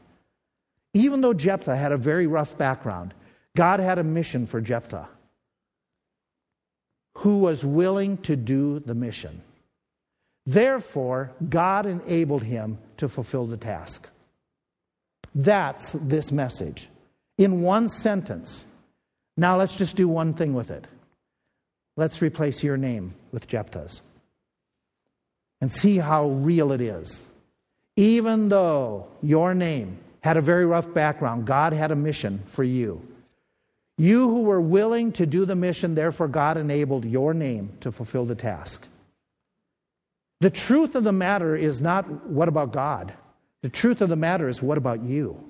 [0.95, 3.13] even though Jephthah had a very rough background,
[3.57, 5.09] God had a mission for Jephthah
[7.19, 9.43] who was willing to do the mission.
[10.49, 14.09] Therefore, God enabled him to fulfill the task.
[15.35, 16.89] That's this message.
[17.37, 18.65] In one sentence.
[19.37, 20.87] Now let's just do one thing with it.
[21.99, 24.01] Let's replace your name with Jephthah's
[25.61, 27.23] and see how real it is.
[27.97, 33.07] Even though your name had a very rough background, God had a mission for you.
[33.99, 38.25] You who were willing to do the mission, therefore, God enabled your name to fulfill
[38.25, 38.87] the task.
[40.41, 43.13] The truth of the matter is not what about God?
[43.63, 45.43] The truth of the matter is what about you?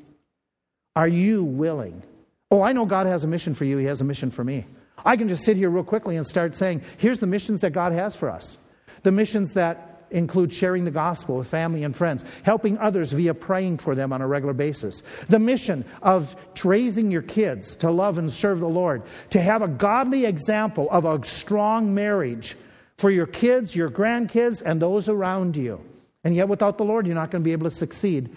[0.97, 2.03] Are you willing?
[2.51, 4.66] Oh, I know God has a mission for you, He has a mission for me.
[5.05, 7.93] I can just sit here real quickly and start saying, here's the missions that God
[7.93, 8.59] has for us.
[9.03, 13.78] The missions that include sharing the gospel with family and friends, helping others via praying
[13.78, 15.03] for them on a regular basis.
[15.28, 16.34] The mission of
[16.64, 21.05] raising your kids to love and serve the Lord, to have a godly example of
[21.05, 22.57] a strong marriage
[22.99, 25.80] for your kids, your grandkids, and those around you.
[26.24, 28.36] And yet, without the Lord, you're not going to be able to succeed.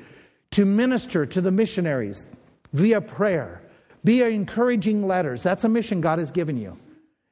[0.51, 2.25] To minister to the missionaries
[2.73, 3.61] via prayer,
[4.03, 5.43] via encouraging letters.
[5.43, 6.77] That's a mission God has given you.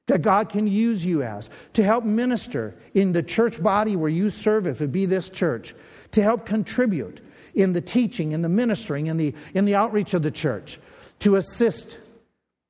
[0.09, 4.29] that God can use you as to help minister in the church body where you
[4.29, 5.75] serve, if it be this church,
[6.11, 7.21] to help contribute
[7.53, 10.79] in the teaching, in the ministering, in the, in the outreach of the church,
[11.19, 11.99] to assist,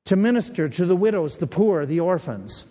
[0.06, 2.66] to minister to the widows, the poor, the orphans,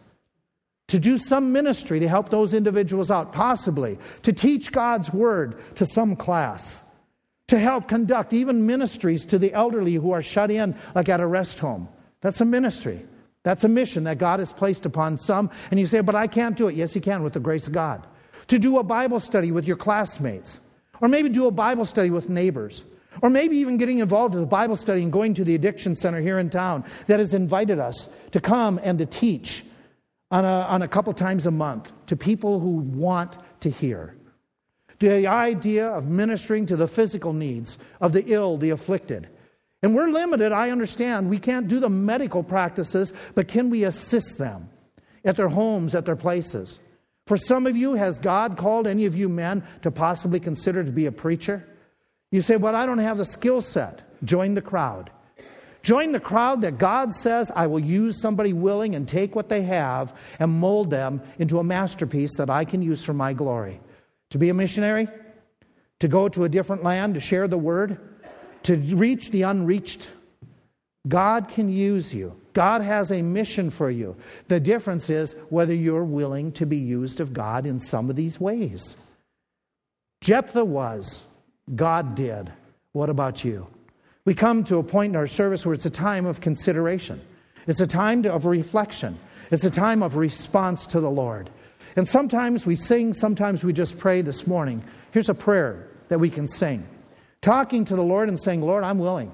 [0.89, 5.86] to do some ministry to help those individuals out, possibly, to teach God's word to
[5.86, 6.82] some class,
[7.49, 11.26] to help conduct even ministries to the elderly who are shut in, like at a
[11.26, 11.89] rest home.
[12.20, 13.07] That's a ministry.
[13.43, 15.51] That's a mission that God has placed upon some.
[15.70, 16.74] And you say, but I can't do it.
[16.74, 18.07] Yes, you can with the grace of God.
[18.49, 20.59] To do a Bible study with your classmates,
[21.01, 22.84] or maybe do a Bible study with neighbors,
[23.22, 26.20] or maybe even getting involved in a Bible study and going to the addiction center
[26.20, 29.64] here in town that has invited us to come and to teach
[30.31, 34.16] on a, on a couple times a month to people who want to hear.
[35.01, 39.29] The idea of ministering to the physical needs of the ill, the afflicted
[39.83, 41.31] and we're limited, I understand.
[41.31, 44.68] We can't do the medical practices, but can we assist them
[45.24, 46.81] at their homes, at their places?
[47.26, 50.91] For some of you, has God called any of you men to possibly consider to
[50.91, 51.64] be a preacher?
[52.33, 54.03] You say, Well, I don't have the skill set.
[54.24, 55.11] Join the crowd.
[55.89, 59.62] Join the crowd that God says, I will use somebody willing and take what they
[59.62, 63.80] have and mold them into a masterpiece that I can use for my glory.
[64.32, 65.09] To be a missionary,
[66.01, 67.99] to go to a different land, to share the word,
[68.64, 70.11] to reach the unreached.
[71.09, 72.39] God can use you.
[72.53, 74.14] God has a mission for you.
[74.49, 78.39] The difference is whether you're willing to be used of God in some of these
[78.39, 78.95] ways.
[80.20, 81.22] Jephthah was,
[81.74, 82.53] God did.
[82.93, 83.68] What about you?
[84.29, 87.18] We come to a point in our service where it's a time of consideration,
[87.66, 89.18] it's a time of reflection,
[89.51, 91.49] it's a time of response to the Lord.
[91.97, 94.85] And sometimes we sing, sometimes we just pray this morning.
[95.12, 96.87] Here's a prayer that we can sing
[97.41, 99.33] talking to the Lord and saying, Lord, I'm willing.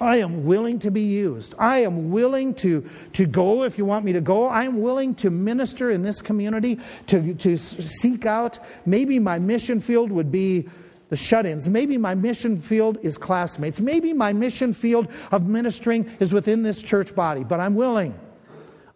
[0.00, 1.54] I am willing to be used.
[1.56, 4.48] I am willing to, to go if you want me to go.
[4.48, 8.58] I am willing to minister in this community, to, to seek out.
[8.84, 10.68] Maybe my mission field would be
[11.12, 11.68] the shut ins.
[11.68, 13.80] Maybe my mission field is classmates.
[13.80, 18.18] Maybe my mission field of ministering is within this church body, but I'm willing.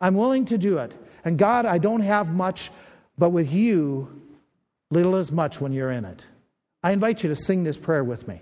[0.01, 0.95] I'm willing to do it.
[1.27, 2.71] And God, I don't have much,
[3.19, 4.09] but with you,
[4.91, 6.23] little as much when you're in it.
[6.83, 8.41] I invite you to sing this prayer with me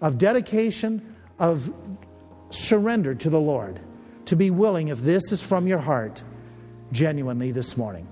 [0.00, 1.72] of dedication, of
[2.50, 3.78] surrender to the Lord,
[4.26, 6.20] to be willing, if this is from your heart,
[6.90, 8.08] genuinely this morning.